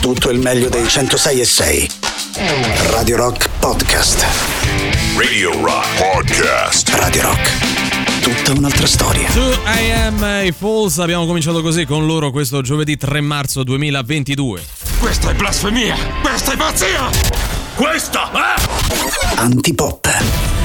[0.00, 1.90] tutto il meglio dei 106 e 6.
[2.90, 4.24] Radio Rock Podcast.
[5.16, 6.88] Radio Rock Podcast.
[6.94, 8.22] Radio Rock.
[8.22, 9.30] Tutta un'altra storia.
[9.30, 14.62] Su I Am a Falls abbiamo cominciato così con loro questo giovedì 3 marzo 2022.
[14.98, 15.96] Questa è blasfemia!
[16.22, 17.10] Questa è pazzia!
[17.74, 19.38] Questa è...
[19.38, 20.59] Antipop.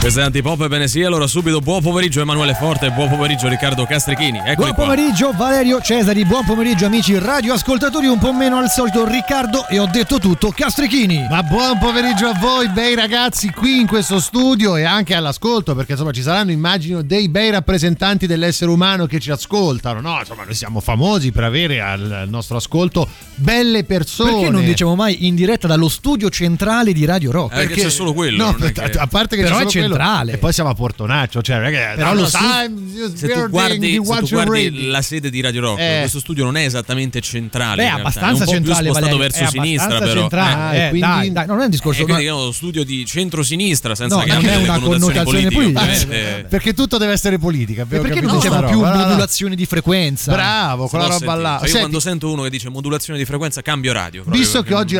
[0.00, 4.38] Questo è Antipop, ebbene sì, allora subito buon pomeriggio Emanuele Forte buon pomeriggio Riccardo Castrichini.
[4.38, 4.84] Eccoli Buon qua.
[4.86, 9.86] pomeriggio Valerio Cesari, buon pomeriggio amici radioascoltatori, un po' meno al solito Riccardo e ho
[9.92, 11.26] detto tutto Castrichini.
[11.28, 15.92] Ma buon pomeriggio a voi, bei ragazzi, qui in questo studio e anche all'ascolto, perché
[15.92, 20.00] insomma ci saranno, immagino, dei bei rappresentanti dell'essere umano che ci ascoltano.
[20.00, 24.32] No, insomma, noi siamo famosi per avere al nostro ascolto belle persone.
[24.32, 27.54] Perché non diciamo mai in diretta dallo studio centrale di Radio Rock?
[27.58, 28.44] Eh, che c'è solo quello.
[28.46, 30.32] No, non è che- a parte che Però c'è solo quello, centrale.
[30.32, 34.28] E poi siamo a Portonaccio, cioè, è Però lo time, Se tu guardi, se tu
[34.28, 35.96] guardi la sede di Radio Rock, Eh.
[36.00, 37.76] questo studio non è esattamente centrale.
[37.76, 40.20] Beh, realtà, abbastanza è un po' centrale, più spostato verso è sinistra, però.
[40.20, 42.52] centrale, Eh, eh, quindi- dai, dai, non è un Eh, discorso quindi no, è uno
[42.52, 45.80] studio di centro-sinistra senza No, che non è una connotazione politiche, politica.
[45.80, 46.46] ovviamente.
[46.48, 47.84] Perché tutto deve essere politica.
[47.84, 50.32] Perché non diciamo più modulazione di frequenza?
[50.32, 51.58] Bravo, quella roba là.
[51.60, 54.24] Cioè, io quando sento uno che dice modulazione di frequenza cambio radio.
[54.26, 54.98] Visto che oggi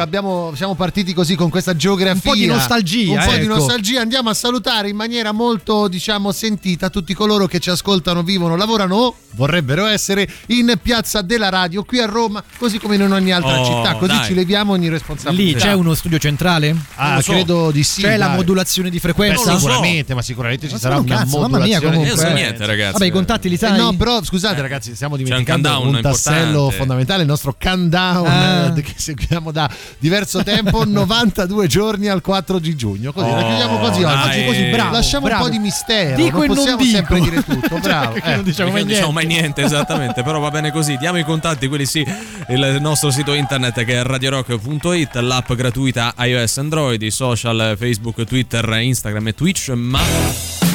[0.55, 3.55] siamo partiti così con questa geografia, Un po' di nostalgia, un po' di ecco.
[3.55, 8.57] nostalgia, andiamo a salutare in maniera molto, diciamo, sentita tutti coloro che ci ascoltano, vivono,
[8.57, 13.33] lavorano o vorrebbero essere in Piazza della Radio qui a Roma, così come in ogni
[13.33, 14.25] altra Oh, città, così dai.
[14.27, 15.59] ci leviamo ogni Lì responsabilità.
[15.59, 16.75] c'è uno studio centrale?
[16.97, 17.33] Ah, so.
[17.33, 18.03] credo di sì.
[18.03, 18.37] c'è la dai.
[18.37, 19.53] modulazione di Beh, frequenza?
[19.53, 19.59] So.
[19.59, 21.95] sicuramente, ma sicuramente ci Ma sarà sono una cazzo, mamma mia, modulazione.
[21.97, 22.09] comunque.
[22.17, 22.33] Non so eh.
[22.43, 22.93] niente, ragazzi.
[22.93, 23.77] Vabbè, i contatti li Eh, sai?
[23.79, 26.77] no, però scusate ragazzi, stiamo un dimenticando un, countdown tassello importante.
[26.77, 28.73] fondamentale, il nostro countdown Ah.
[28.77, 33.13] eh, che seguiamo da diverso tempo, 92 giorni al 4 di giugno.
[33.13, 34.45] Così la Oh, chiudiamo così oggi.
[34.45, 35.45] Così, bravo, Lasciamo bravo.
[35.45, 36.97] un po' di mistero, Dico non non possiamo dico.
[36.97, 38.13] sempre dire tutto, bravo.
[38.13, 38.35] Perché eh.
[38.37, 39.27] non diciamo mai non diciamo niente.
[39.29, 40.97] mai niente esattamente, però va bene così.
[40.97, 42.07] Diamo i contatti, quelli sì,
[42.49, 48.67] il nostro sito internet che è radiorock.it, l'app gratuita iOS Android, i social Facebook, Twitter,
[48.81, 50.01] Instagram e Twitch, ma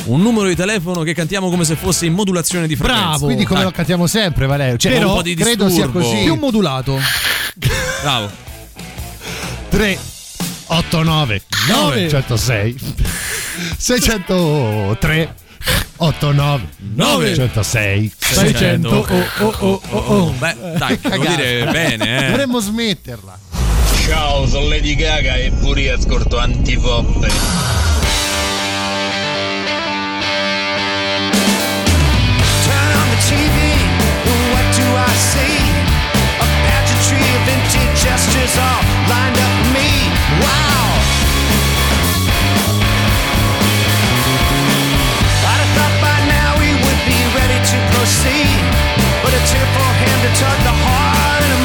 [0.05, 3.03] un numero di telefono che cantiamo come se fosse in modulazione di frequenza.
[3.09, 3.25] Bravo.
[3.25, 3.69] Quindi come Dai.
[3.69, 4.77] lo cantiamo sempre, Valerio.
[4.77, 6.07] Cioè, Però- un po' di credo sia disturbo.
[6.07, 6.23] così.
[6.23, 6.99] Più modulato.
[8.01, 8.29] Bravo.
[9.69, 9.99] 3
[10.67, 12.09] 8 9 Nove.
[12.09, 12.75] 106
[13.77, 15.33] 603
[15.97, 17.33] 8 9 Nove.
[17.35, 18.93] 106 600.
[18.93, 20.33] Oh, oh, oh, oh, oh.
[20.37, 21.35] Beh, dai, devo Cagata.
[21.35, 22.29] dire bene, eh.
[22.29, 23.39] Dovremmo smetterla.
[24.05, 27.73] Ciao, sono Lady Gaga e pure io ascolto Antipoppe.
[38.05, 39.89] Gestures all lined up for me.
[40.41, 40.84] Wow!
[49.35, 51.64] A tearful hand to tug the heart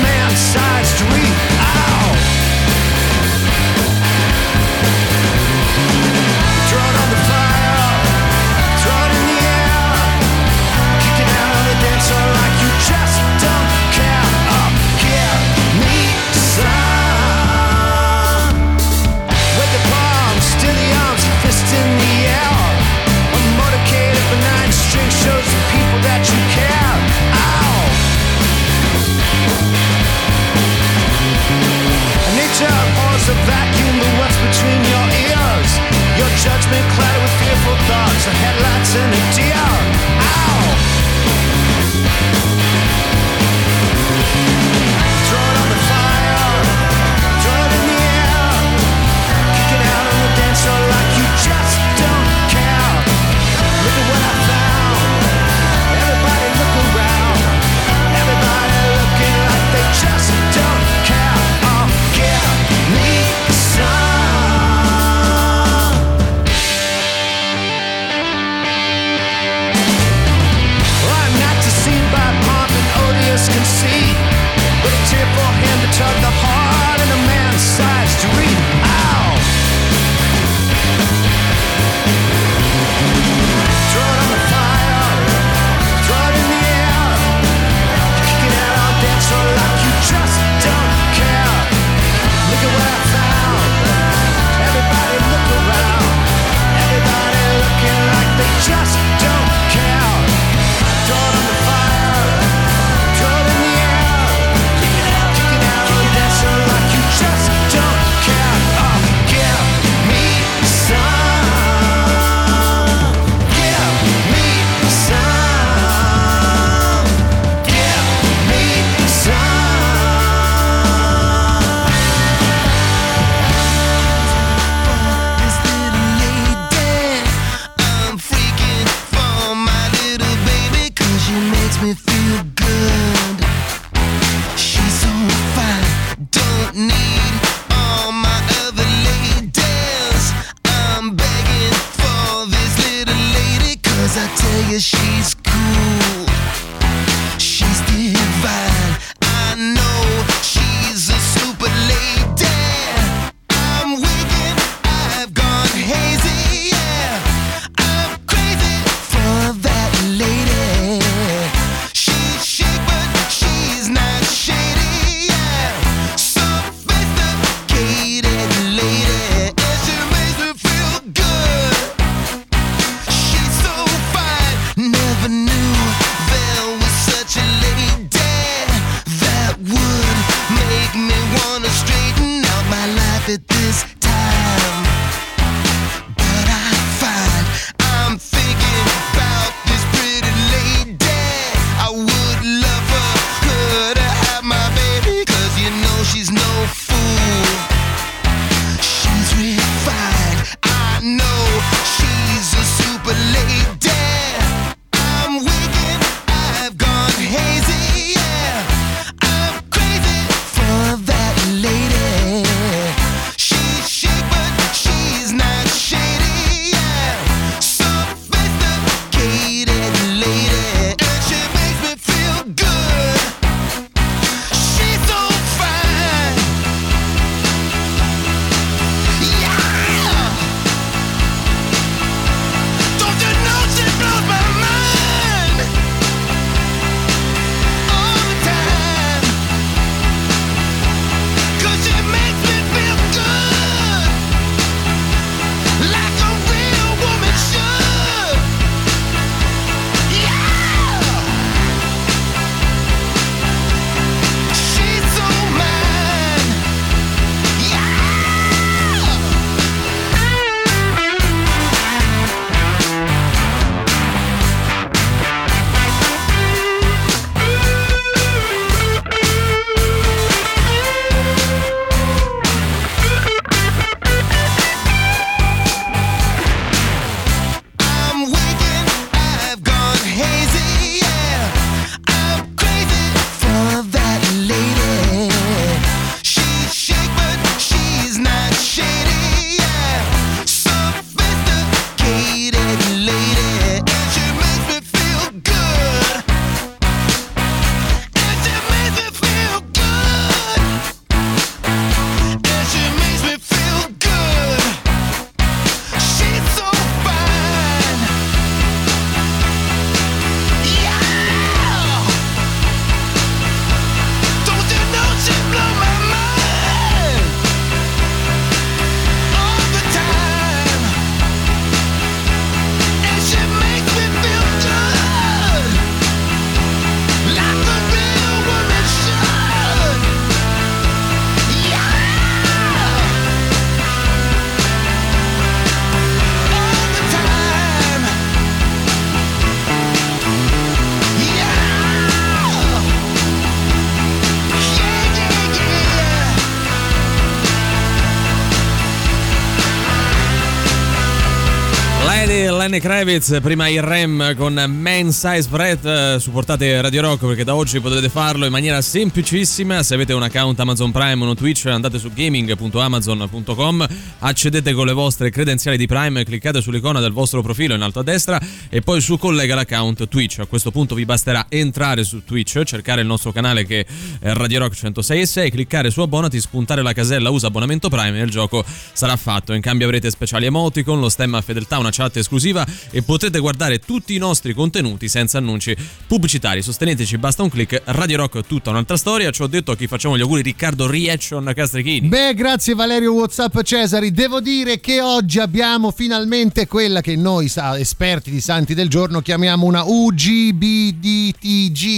[352.81, 357.55] Lenny Kravitz, prima il Rem con Man Size Fret, eh, supportate Radio Rock perché da
[357.55, 359.83] oggi potete farlo in maniera semplicissima.
[359.83, 363.87] Se avete un account Amazon Prime o uno Twitch andate su gaming.amazon.com,
[364.21, 368.03] accedete con le vostre credenziali di Prime, cliccate sull'icona del vostro profilo in alto a
[368.03, 370.39] destra e poi su collega l'account Twitch.
[370.39, 373.87] A questo punto vi basterà entrare su Twitch, cercare il nostro canale che
[374.21, 378.19] è Radio Rock 106 e 6, cliccare su abbonati, spuntare la casella usa abbonamento Prime
[378.19, 379.53] e il gioco sarà fatto.
[379.53, 384.15] In cambio avrete speciali emoticon, lo stemma fedeltà, una chat esclusiva e potete guardare tutti
[384.15, 386.63] i nostri contenuti senza annunci pubblicitari.
[386.63, 387.83] Sosteneteci, basta un click.
[387.87, 389.31] Radio Rock è tutta un'altra storia.
[389.31, 392.09] Ci ho detto a chi facciamo gli auguri Riccardo Reaction Castrichini.
[392.09, 394.13] Beh, grazie Valerio Whatsapp Cesari.
[394.13, 399.67] Devo dire che oggi abbiamo finalmente quella che noi esperti di Santi del giorno chiamiamo
[399.67, 400.85] una UGBDTG,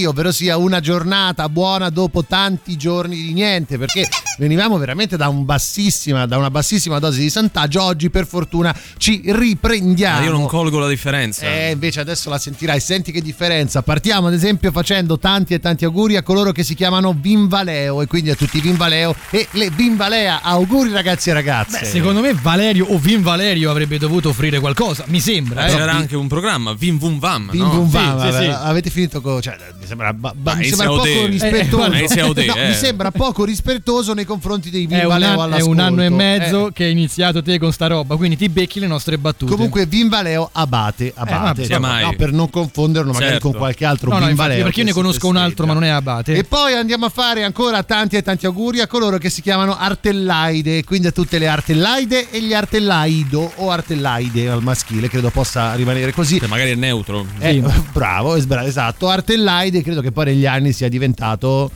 [0.06, 4.08] ovvero sia una giornata buona dopo tanti giorni di niente, perché
[4.42, 7.80] venivamo veramente da, un bassissima, da una bassissima dose di santaggio.
[7.80, 10.18] Oggi per fortuna ci riprendiamo.
[10.18, 11.46] Ma io non colgo la differenza.
[11.46, 13.82] Eh, invece adesso la sentirai, senti che differenza.
[13.82, 18.06] Partiamo ad esempio facendo tanti e tanti auguri a coloro che si chiamano Vinvaleo e
[18.08, 20.42] quindi a tutti i Vinvaleo e le Vinvalea.
[20.42, 21.78] Auguri ragazzi e ragazze.
[21.80, 25.66] Beh, secondo me Valerio o Vin Valerio avrebbe dovuto offrire qualcosa, mi sembra.
[25.66, 25.70] eh.
[25.70, 27.48] C'era anche un programma, Vim Vum Vam.
[27.50, 27.68] Bim no?
[27.70, 28.50] bum Sì, bam, sì, vabbè, sì.
[28.50, 29.40] Avete finito con.
[29.40, 31.26] Cioè, mi sembra, ba- ba- mi sembra poco odere.
[31.26, 31.92] rispettoso.
[31.92, 32.68] Eh, odere, No, eh.
[32.68, 36.08] Mi sembra poco rispettoso nei confronti dei È un, Vinvaleo an- è un anno e
[36.08, 39.50] mezzo Eh, che hai iniziato te con sta roba, quindi ti becchi le nostre battute.
[39.52, 41.64] Comunque Vinvaleo abate, abate.
[41.64, 42.02] sia mai.
[42.04, 43.50] no, per non confonderlo magari Certo.
[43.50, 44.64] con qualche altro no, no, infatti, Vinvaleo.
[44.64, 46.34] perché io ne conosco un altro, ma non è Abate.
[46.34, 49.76] E poi andiamo a fare ancora tanti e tanti auguri a coloro che si chiamano
[49.76, 55.74] Artellaide, quindi a tutte le Artellaide e gli Artellaido o Artellaide al maschile, credo possa
[55.74, 56.38] rimanere così.
[56.38, 57.26] Che magari è neutro.
[57.38, 57.62] Eh,
[57.92, 59.08] bravo, es- bra- esatto.
[59.08, 61.70] Artellaide credo che poi negli anni sia diventato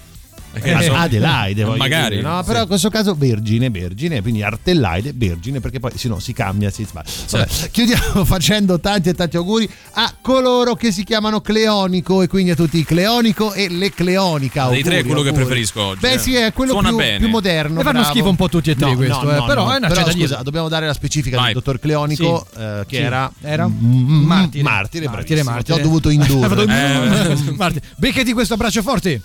[0.61, 0.95] che so.
[0.95, 2.41] Adelaide, voglio Magari, dire, no?
[2.41, 2.47] sì.
[2.49, 6.71] Però in questo caso Vergine, Vergine, quindi Artellaide, Vergine, perché poi se no si cambia,
[6.71, 7.11] si sbaglia.
[7.31, 12.51] Vabbè, chiudiamo facendo tanti e tanti auguri a coloro che si chiamano Cleonico e quindi
[12.51, 14.69] a tutti Cleonico e le Cleonica.
[14.69, 15.45] Dei tre è Auguri, quello che auguri.
[15.45, 16.19] preferisco oggi, Beh eh.
[16.19, 17.77] sì, è quello più, più moderno.
[17.79, 18.15] Mi fanno bravo.
[18.15, 20.11] schifo un po' tutti e tre No, questo, no, eh, però, eh, no, Però, da
[20.11, 21.47] scusa, dobbiamo dare la specifica Vai.
[21.47, 23.03] del dottor Cleonico eh, che Sì.
[23.03, 23.69] era Era?
[23.69, 24.63] Mm, Martire.
[24.63, 26.63] Martire, Martire, ho dovuto indurre.
[26.63, 27.85] Eh, Martire.
[27.97, 29.23] Beccati questo abbraccio forte.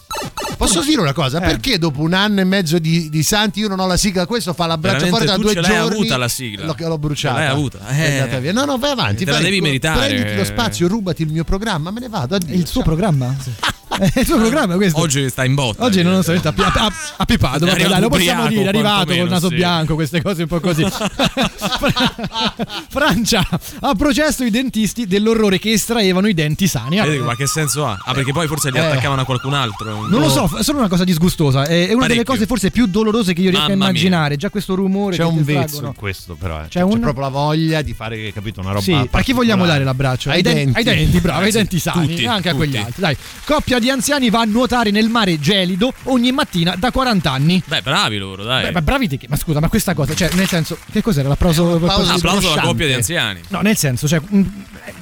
[0.57, 1.20] Posso dire una cosa?
[1.25, 1.39] Eh.
[1.39, 4.25] Perché dopo un anno e mezzo di, di Santi io non ho la sigla?
[4.25, 5.95] Questo fa l'abbraccio Veramente, forte da due ce l'hai giorni.
[5.95, 6.65] avuta la sigla.
[6.65, 7.39] L'ho, l'ho bruciata.
[7.39, 7.87] L'hai avuta.
[7.89, 8.39] Eh.
[8.39, 8.53] via.
[8.53, 9.25] No, no, vai avanti.
[9.25, 9.45] Te la vai.
[9.45, 10.07] devi meritare.
[10.07, 12.35] Prenditi lo spazio, rubati il mio programma, me ne vado.
[12.35, 12.55] Addio.
[12.55, 13.35] Il suo programma?
[14.13, 14.99] È il suo programma questo.
[14.99, 15.83] Oggi sta in botta.
[15.83, 19.15] Oggi non lo so, ha, ha pipato, vabbè, dai, lo possiamo ubriaco, dire, è arrivato
[19.15, 19.55] col naso sì.
[19.55, 20.83] bianco, queste cose un po' così.
[22.89, 23.47] Francia
[23.81, 26.99] ha processo i dentisti dell'orrore che estraevano i denti sani.
[26.99, 27.97] Vedi, Ma che senso ha?
[28.03, 28.81] Ah, perché poi forse li Eh.
[28.81, 30.07] attaccavano a qualcun altro.
[30.07, 31.63] Non lo so, è solo una cosa disgustosa.
[31.65, 32.23] È una delle Parecchio.
[32.23, 33.99] cose forse più dolorose che io riesco Mamma a mia.
[33.99, 34.35] immaginare.
[34.37, 35.15] Già questo rumore.
[35.15, 36.59] C'è che un vezzo in questo, però.
[36.59, 36.63] eh.
[36.63, 38.81] C'è C'è, un- proprio la voglia di fare, capito, una roba.
[38.81, 40.29] Sì, a chi vogliamo dare l'abbraccio?
[40.31, 40.77] Ai den- denti.
[40.77, 42.83] ai denti, bravo, ai Eh, denti sani, tutti, anche a quegli tutti.
[42.85, 43.01] altri.
[43.01, 47.61] Dai, coppia di anziani va a nuotare nel mare gelido ogni mattina da 40 anni.
[47.65, 48.63] Beh, bravi loro, dai.
[48.63, 51.27] Beh, ma bravi te che- ma scusa, ma questa cosa, cioè, nel senso, che cos'era
[51.29, 51.63] l'applauso?
[51.63, 53.41] un applauso applauso alla coppia di anziani.
[53.49, 54.41] No, nel senso, cioè, mh,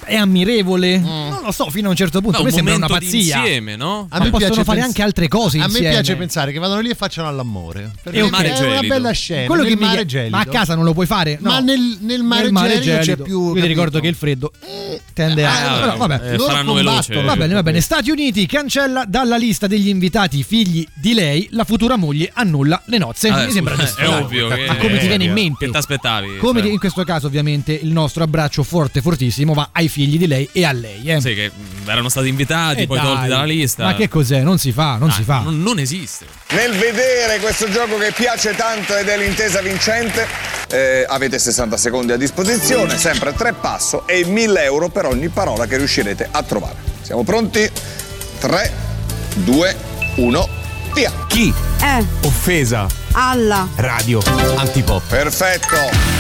[0.05, 0.97] è ammirevole.
[0.97, 2.37] Non lo so, fino a un certo punto.
[2.37, 3.35] No, a me un sembra una momento pazzia.
[3.37, 4.07] d'insieme, no?
[4.09, 5.89] A Ma me possono piace fare pens- anche altre cose A me insieme.
[5.89, 7.91] piace pensare che vadano lì e facciano all'amore.
[8.01, 8.87] Perché un mare è una gelido.
[8.93, 9.45] bella scena.
[9.45, 10.35] Quello nel che mi mare chiede- gelido.
[10.35, 11.37] ma a casa non lo puoi fare?
[11.41, 11.49] No.
[11.51, 13.37] Ma nel, nel mare, gelido, c'è più.
[13.39, 13.67] Quindi capito?
[13.67, 15.79] ricordo che il freddo eh, tende a.
[15.79, 16.13] Però, vabbè.
[16.33, 16.73] Eh, loro faranno combattono.
[16.73, 17.21] veloce.
[17.23, 17.81] Va bene, va bene.
[17.81, 18.45] Stati Uniti
[18.79, 23.27] cancella dalla lista degli invitati figli di lei, la futura moglie annulla le nozze.
[23.27, 24.01] Eh, Mi sembra scusa, giusto.
[24.01, 24.21] È dai.
[24.21, 24.47] ovvio.
[24.47, 25.65] che- Ma come ti viene in mente?
[25.65, 26.37] Che ti aspettavi?
[26.37, 30.27] Come Cioè, in questo caso, ovviamente, il nostro abbraccio forte, fortissimo va ai figli di
[30.27, 31.01] lei e a lei.
[31.05, 31.19] Eh.
[31.21, 33.05] Sì, che mh, erano stati invitati, Eh, poi dai.
[33.07, 33.83] tolti dalla lista.
[33.83, 34.41] Ma che cos'è?
[34.41, 35.39] Non si fa, non Ah, si fa.
[35.39, 36.25] Non, non esiste.
[36.51, 40.25] Nel vedere questo gioco che piace tanto ed è l'intesa vincente,
[40.69, 45.65] eh, avete 60 secondi a disposizione, sempre tre passo e 1000 euro per ogni parola
[45.67, 46.75] che riuscirete a trovare.
[47.01, 47.69] Siamo pronti?
[48.39, 48.71] 3,
[49.35, 49.75] 2,
[50.15, 50.49] 1,
[50.93, 51.11] via.
[51.27, 51.53] Chi?
[51.81, 52.87] Eh, Offesa.
[53.13, 53.67] alla.
[53.75, 54.21] Radio.
[54.55, 55.03] Antipop.
[55.07, 56.18] Perfetto.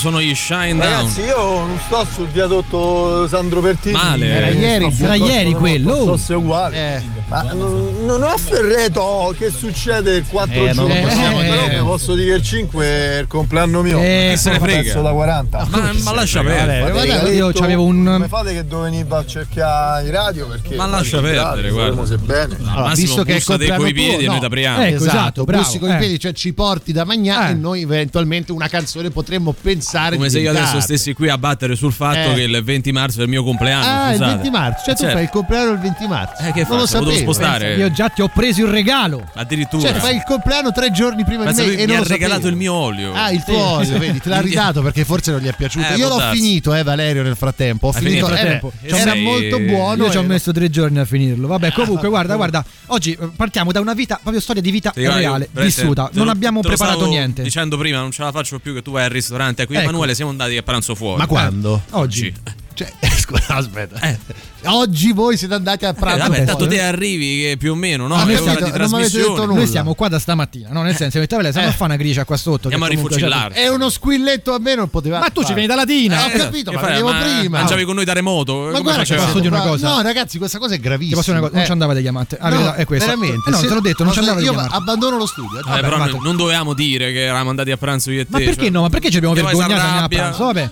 [0.00, 1.28] Sono gli Shine Ragazzi, Down.
[1.28, 3.92] io non sto sul viadotto Sandro Pertini.
[3.94, 4.26] Male.
[4.26, 5.90] eh, Era ieri, era ieri quello.
[5.92, 7.02] Roma, Fosse uguale.
[7.28, 11.06] Ma non, non ho Ferreto che succede il 4 Eh, non lo giugno.
[11.06, 13.98] possiamo però vi posso dire che il 5 è il compleanno mio.
[14.00, 15.00] Eh, se ne frega?
[15.00, 15.66] da 40.
[15.70, 16.90] Ma, ma lascia Vabbè, perdere.
[16.90, 20.46] guarda, io c'avevo un- Come fate che dove veniva a cercare i radio?
[20.48, 22.06] Perché Ma lascia perdere, guarda.
[22.06, 22.56] se bene.
[22.64, 24.40] Al massimo visto che è coi piedi e noi no.
[24.40, 24.82] t'apriamo.
[24.82, 25.96] Ecco, esatto, bravo, bussi coi eh.
[25.98, 27.50] piedi, cioè ci porti da mangiare Eh.
[27.52, 31.38] e noi eventualmente una canzone potremmo pensare Come di se io adesso stessi qui a
[31.38, 32.34] battere sul fatto Eh.
[32.34, 33.84] che il 20 marzo è il mio compleanno.
[33.84, 34.32] Ah, il scusate.
[34.34, 35.14] 20 marzo, cioè tu Certo.
[35.16, 36.42] fai il compleanno il 20 marzo.
[36.42, 36.98] Eh, che non lo faccio?
[36.98, 37.32] Lo devo sapevo.
[37.32, 37.74] spostare.
[37.76, 39.28] Io già ti ho preso il regalo.
[39.34, 39.88] Addirittura.
[39.90, 42.56] Cioè, fai il compleanno tre giorni prima Pensa di me e mi ha regalato il
[42.56, 43.12] mio olio.
[43.14, 43.90] Ah, il tuo Sì.
[43.90, 45.86] olio, vedi, te l'ha ridato perché forse non gli è piaciuto.
[45.92, 46.38] Eh, Io l'ho darsi.
[46.40, 47.88] finito, eh, Valerio, nel frattempo.
[47.88, 48.72] Ho finito, eh, Frattempo.
[48.82, 50.04] era molto buono.
[50.04, 51.46] Io ci ho messo tre giorni a finirlo.
[51.48, 52.64] Vabbè, comunque, guarda, guarda.
[52.86, 56.08] Oggi eh, partiamo da una vita, proprio storia di vita reale, vissuta.
[56.12, 57.42] Non abbiamo preparato niente.
[57.42, 59.66] Dicendo prima, non ce la faccio più che tu vai al ristorante.
[59.66, 59.88] Qui Ecco.
[59.88, 61.18] Emanuele siamo andati a pranzo fuori.
[61.18, 61.82] Ma quando?
[61.90, 62.32] Oggi.
[62.74, 64.18] Cioè, scusa, aspetta.
[64.64, 66.18] Oggi voi siete andati a Eh, pranzo.
[66.28, 68.14] vabbè, tanto te arrivi che più o meno, no?
[68.14, 69.46] Ah, È non ora mi di avete- non mi avete detto trasmissione.
[69.46, 69.58] nulla.
[69.58, 70.82] Noi siamo qua da stamattina, no?
[70.82, 72.62] Nel senso, mette Valeria, stiamo a fare una gricia qua sotto.
[72.64, 73.54] Andiamo a cioè, rifocillare.
[73.54, 75.18] È uno squilletto a me non poteva.
[75.18, 76.30] Ma tu ci vieni da Latina.
[76.30, 77.58] Eh, ho capito, Che ma Ma- prima.
[77.58, 78.68] Mangiavi con noi da remoto?
[78.70, 79.26] Ma guarda facevamo?
[79.28, 79.88] posso dire una cosa?
[79.88, 81.16] No, ragazzi, questa cosa è Ti gravissima.
[81.16, 81.32] cosa?
[81.32, 82.36] Non Eh, ci andava di chiamate.
[82.40, 83.06] Ah, no, è questo.
[83.06, 83.48] veramente.
[83.48, 84.74] Eh, no, te l'ho detto, non ci andava Io chiamate.
[84.76, 85.58] abbandono lo studio.
[85.58, 86.18] eh.
[86.22, 88.30] Non- dovevamo dire che eravamo andati a pranzo io e te.
[88.32, 88.82] Ma perché cioè- no?
[88.82, 90.18] Ma perché ci abbiamo vergognato a andare a s'arrabbia.
[90.18, 90.44] pranzo?
[90.44, 90.70] Vabbè.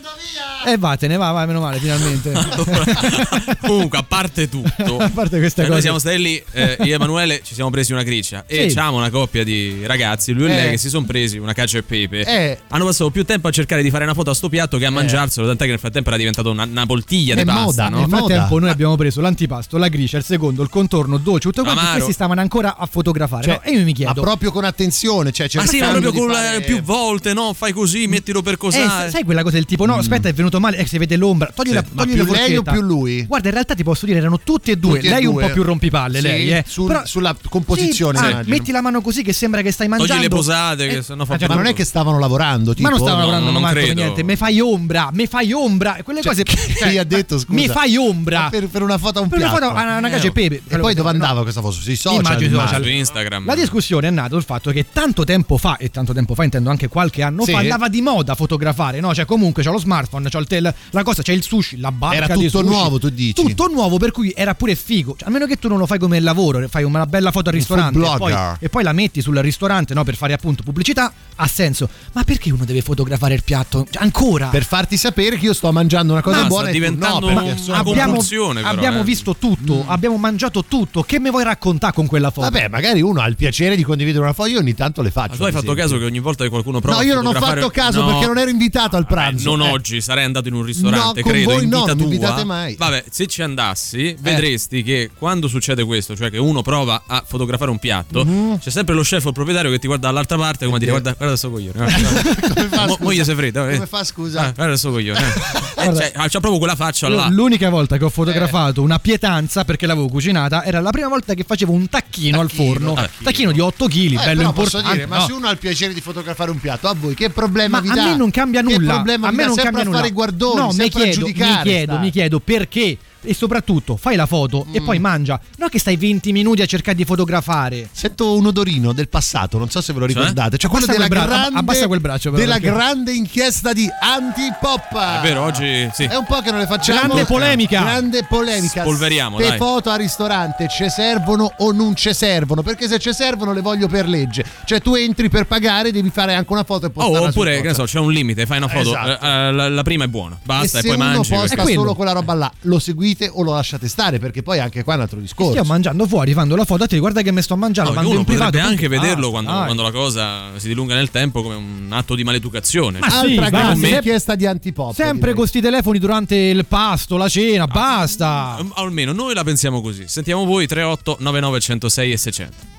[0.67, 2.33] E vattene, va, vai, meno male, finalmente.
[3.79, 5.81] Comunque, a parte tutto, A parte queste cioè, noi cose.
[5.83, 8.75] siamo stati lì, eh, io e Emanuele ci siamo presi una griccia e Sì.
[8.75, 10.71] c'avamo una coppia di ragazzi, lui e lei, Eh.
[10.71, 12.25] che si sono presi una cacio e pepe.
[12.25, 12.59] Eh.
[12.69, 14.91] Hanno passato più tempo a cercare di fare una foto a sto piatto che a
[14.91, 17.97] mangiarselo, tant'è che nel frattempo era diventato una, una poltiglia È di pasta, moda, no?
[17.97, 18.61] è Nel frattempo moda.
[18.61, 21.97] noi abbiamo preso l'antipasto, la gricia, il secondo, il contorno, dolce, tutto quanto e Amaro.
[21.97, 23.43] questi stavano ancora a fotografare.
[23.45, 23.63] Cioè, no?
[23.63, 25.33] E io mi Ma chiedo, proprio con attenzione.
[25.33, 27.53] Cioè, Ma sì, ma cercando proprio di con fare- eh, più volte, no?
[27.55, 29.11] Fai così, mettilo per eh, cosare.
[29.11, 31.69] sai quella cosa del tipo, no, aspetta, è venuto male, eh, si vede l'ombra, togli
[31.69, 33.25] Sì, la, Ma togli più la lei o più lui?
[33.27, 34.95] Guarda, in realtà ti posso dire, erano tutti e due.
[34.97, 35.47] Tutti e lei un due.
[35.47, 36.65] po' più rompipalle, Sì, lei, eh.
[36.67, 40.15] sul- sulla composizione, Sì, ah, metti la mano così che sembra che stai mangiando.
[40.15, 42.75] Togli le posate, che Eh, sennò fa ah, cioè, Ma non è che stavano lavorando,
[42.75, 44.01] tipo, ma non stavano no, lavorando non manco per credo.
[44.03, 44.23] niente.
[44.23, 45.99] Me fai ombra, me fai ombra.
[46.03, 46.43] Quelle Cioè, cose.
[46.45, 47.55] chi ha detto, scusa?
[47.59, 48.49] Mi fai ombra.
[48.51, 49.65] per, per una foto a un Per una piatto.
[49.67, 50.63] foto a una cacio e pepe.
[50.69, 51.75] E poi dove andava questa foto?
[51.75, 52.39] Sui social?
[52.49, 52.83] Social.
[52.83, 53.45] su Instagram.
[53.47, 56.71] La discussione è nata sul fatto che tanto tempo fa, e tanto tempo fa intendo
[56.71, 59.15] anche qualche anno fa, andava di moda fotografare, no?
[59.15, 62.17] Cioè comunque c'ho lo smartphone, c'ho il tel, la cosa, c'è il sushi, la barca
[62.25, 62.71] Era di tutto sushi.
[62.71, 63.35] nuovo, tu dici?
[63.59, 65.17] Tutto nuovo, per cui era pure figo.
[65.19, 67.57] Cioè, a meno che tu non lo fai come lavoro, fai una bella foto al
[67.57, 70.05] ristorante e poi, e poi la metti sul ristorante, no?
[70.05, 71.89] Per fare appunto pubblicità, ha senso.
[72.13, 73.85] Ma perché uno deve fotografare il piatto?
[73.91, 74.47] Cioè, ancora?
[74.47, 77.27] Per farti sapere che io sto mangiando una cosa No, buona sta tu diventando no,
[77.27, 77.33] un-
[77.67, 79.03] una abbiamo, però, abbiamo eh.
[79.05, 81.03] visto tutto, abbiamo mangiato tutto.
[81.03, 82.49] Che mi vuoi raccontare con quella foto?
[82.51, 85.31] Vabbè, magari uno ha il piacere di condividere una foto, io ogni tanto le faccio.
[85.31, 87.33] Ma tu hai fatto caso che ogni volta che qualcuno prova No, io non ho
[87.33, 88.07] fatto caso No.
[88.11, 89.57] perché non ero invitato al pranzo.
[89.57, 89.71] non Eh.
[89.73, 92.77] oggi, sarei andato in un ristorante, No, con credo, voi no, non mi invitate mai.
[92.77, 97.71] Vabbè, se ci andassi, vedresti che quando succede questo, cioè che uno prova a fotografare
[97.71, 98.59] un piatto, Mhm.
[98.59, 100.91] c'è sempre lo chef o il proprietario che ti guarda dall'altra parte come a dire
[100.93, 101.77] guarda, guarda sto coglione.
[102.55, 103.69] Come fa, Mo- moglie sei fredda.
[103.71, 103.75] eh.
[103.75, 104.41] Come fa, scusa?
[104.43, 105.19] Ah, guarda sto coglione.
[105.21, 105.67] eh.
[105.79, 107.29] Eh, cioè, c'ha proprio quella faccia là.
[107.31, 111.45] L'unica volta che ho fotografato una pietanza perché l'avevo cucinata era la prima volta che
[111.47, 112.95] facevo un tacchino, al forno.
[112.95, 113.23] Tacchino.
[113.23, 114.53] Tacchino di 8 kg, Eh, bello importante.
[114.53, 115.27] posso dire, ma no.
[115.27, 117.91] se uno ha il piacere di fotografare un piatto, a voi che problema Ma vi
[117.91, 118.05] a dà?
[118.07, 118.97] me non cambia nulla.
[118.97, 120.09] a me non cambia a nulla.
[120.11, 121.33] guardoni, no, mi a chiedo, mi
[121.63, 125.41] chiedo, mi chiedo perché e soprattutto fai la foto e poi mangia.
[125.59, 127.89] Non che stai 20 minuti a cercare di fotografare.
[127.93, 130.17] Sento un odorino del passato, non so se ve lo Cioè?
[130.17, 130.57] ricordate.
[130.57, 133.73] Cioè quello Abbassa della quel bra- grande, abbassa quel braccio, però, della perché- grande inchiesta
[133.73, 134.97] di Antipop.
[134.97, 136.05] È vero, oggi sì.
[136.05, 137.01] È un po' che non le facciamo.
[137.01, 137.81] Grande polemica.
[137.81, 138.83] Grande polemica.
[138.83, 142.63] Spolveriamo, Le foto al ristorante ci servono o non ci servono?
[142.63, 144.45] Perché se ci servono le voglio per legge.
[144.65, 147.61] Cioè tu entri per pagare, devi fare anche una foto e Oh, postarla sul oppure,
[147.61, 149.25] che ne so, c'è un limite, fai una foto, Esatto.
[149.25, 151.29] eh, eh, la, la prima è buona, E basta e, se poi mangi.
[151.31, 151.81] posta È quello.
[151.81, 152.79] solo quella roba là, lo
[153.09, 154.19] seguite o lo lasciate stare?
[154.19, 155.51] Perché poi anche qua è un altro discorso.
[155.53, 157.93] Stiamo mangiando fuori, fanno la foto a te, guarda che mi sto mangiando.
[157.93, 158.51] No, uno in privato.
[158.51, 159.01] potrebbe anche punto.
[159.03, 159.65] vederlo Ah, quando, dai.
[159.65, 162.99] quando la cosa si dilunga nel tempo come un atto di maleducazione.
[162.99, 164.95] Ma Cioè, sì, Altra grande inchiesta di Antipop.
[164.95, 168.57] Sempre con sti telefoni durante il pasto, la cena, basta.
[168.61, 170.05] um, almeno noi la pensiamo così.
[170.07, 172.77] Sentiamo voi 38 99 106 e 600.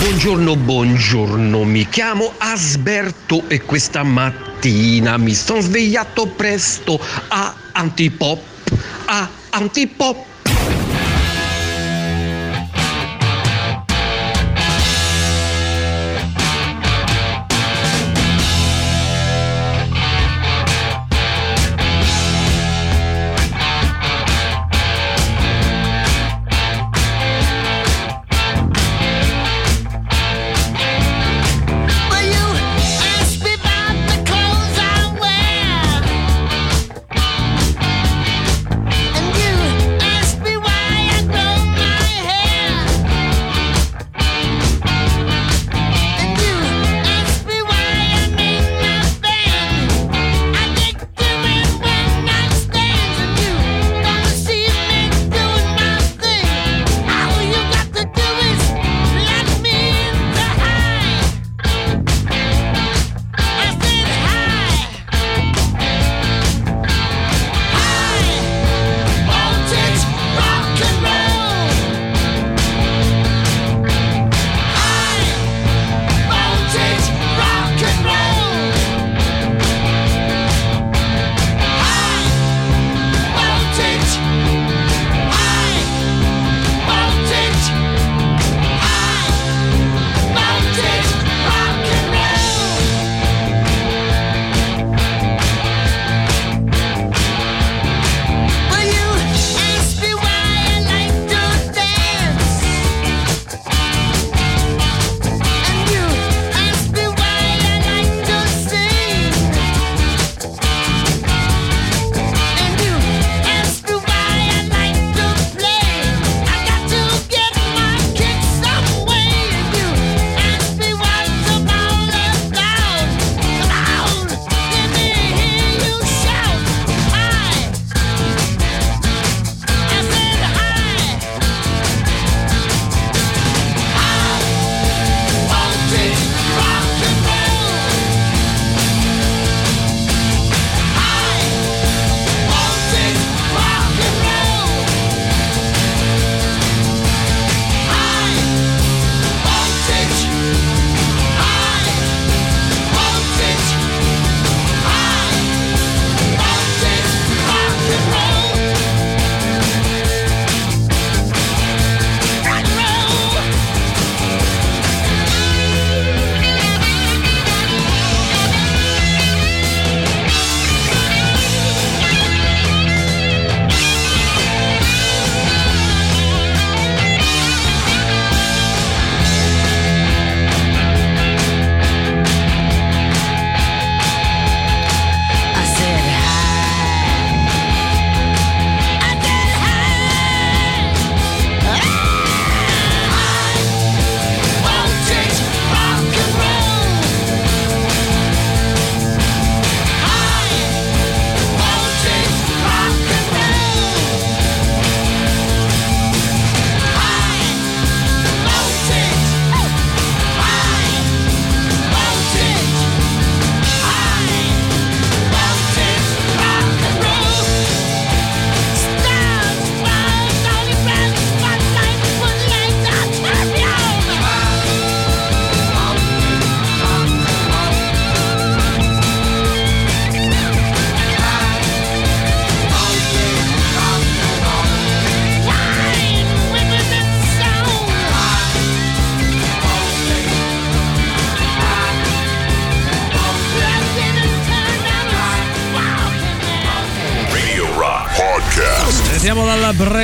[0.00, 8.40] Buongiorno, buongiorno, mi chiamo Asberto e questa mattina mi sono svegliato presto a Antipop,
[9.08, 10.16] a Antipop.
[10.16, 10.89] Well,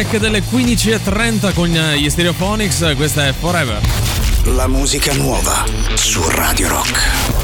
[0.03, 3.81] break delle 15.30 con gli Stereophonics, questa è Forever.
[4.45, 7.36] La musica nuova su Radio Rock.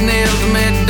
[0.00, 0.08] The
[0.52, 0.83] face,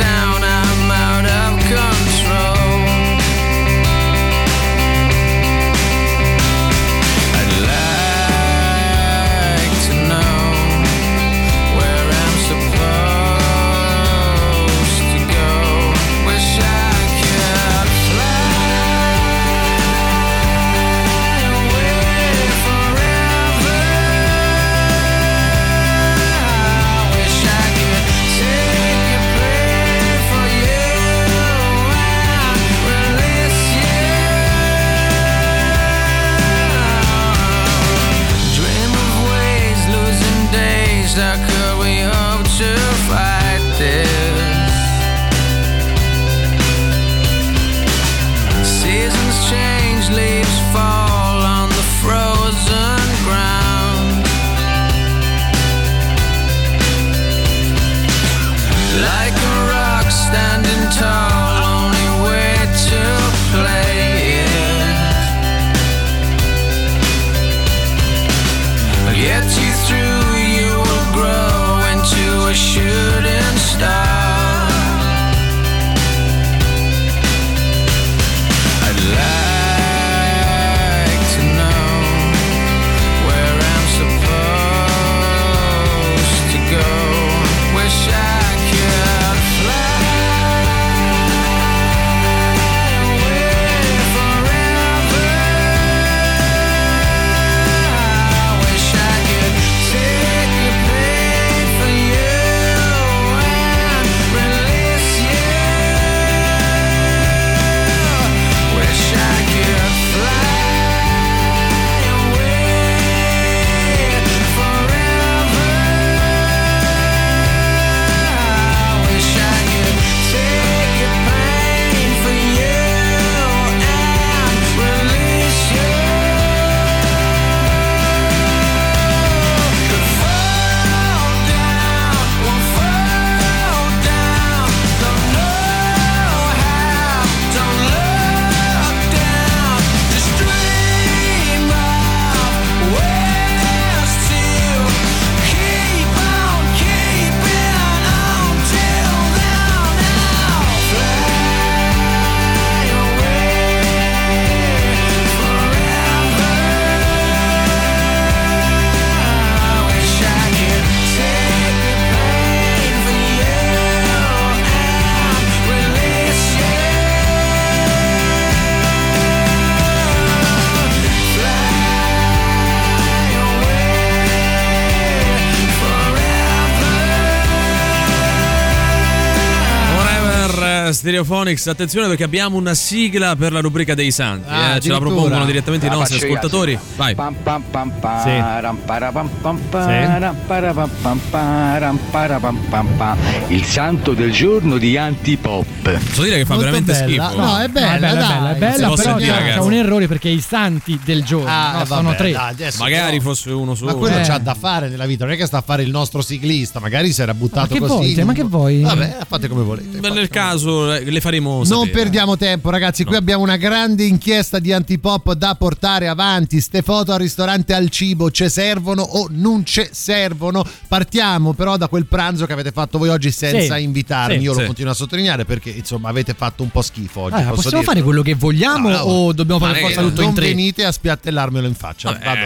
[181.05, 184.49] Stereophonics, attenzione perché abbiamo una sigla per la rubrica dei santi.
[184.49, 186.79] Ah, eh, ce la propongono direttamente i La nostri faccio io, ascoltatori.
[186.95, 187.13] Vai.
[187.13, 188.29] Pam pam pam pam, Sì.
[188.29, 193.17] ram parapam pam param parapam pam param parapam pam pam.
[193.49, 195.65] Il santo del giorno di Antipop.
[195.83, 197.27] Posso dire che fa Molto veramente bella.
[197.29, 197.39] schifo.
[197.39, 198.55] No, è bella, è bella, dai.
[198.55, 201.77] è bella, è però sentire, c'è, un errore perché i santi del giorno Ah, no,
[201.77, 202.31] vabbè, sono tre.
[202.31, 203.91] dai, Magari però- fosse uno solo.
[203.91, 204.21] Ma quello Eh.
[204.23, 207.13] c'ha da fare nella vita, non è che sta a fare il nostro ciclista, magari
[207.13, 207.93] si era buttato Ma che così.
[207.93, 208.23] vuoi, te?
[208.23, 208.81] Ma che vuoi?
[208.81, 209.99] Vabbè, fate come volete.
[209.99, 211.91] Beh, nel caso eh, le faremo Non sapere.
[211.91, 213.03] perdiamo tempo, ragazzi.
[213.03, 216.59] Qui abbiamo una grande inchiesta di antipop da portare avanti.
[216.61, 220.65] Ste foto al ristorante al cibo ci servono o non ci servono?
[220.87, 223.83] Partiamo però da quel pranzo che avete fatto voi oggi senza Sì.
[223.83, 224.37] invitarmi.
[224.37, 224.43] Sì.
[224.43, 224.65] Io lo Sì.
[224.65, 227.35] continuo a sottolineare perché insomma avete fatto un po' schifo oggi.
[227.35, 227.91] Ah, posso possiamo dirlo.
[227.91, 230.35] fare quello che vogliamo No, no, o dobbiamo fare non forza che tutto non in
[230.35, 230.45] tre?
[230.47, 232.11] venite a spiattellarmelo in faccia.
[232.11, 232.39] Vabbè, Vado-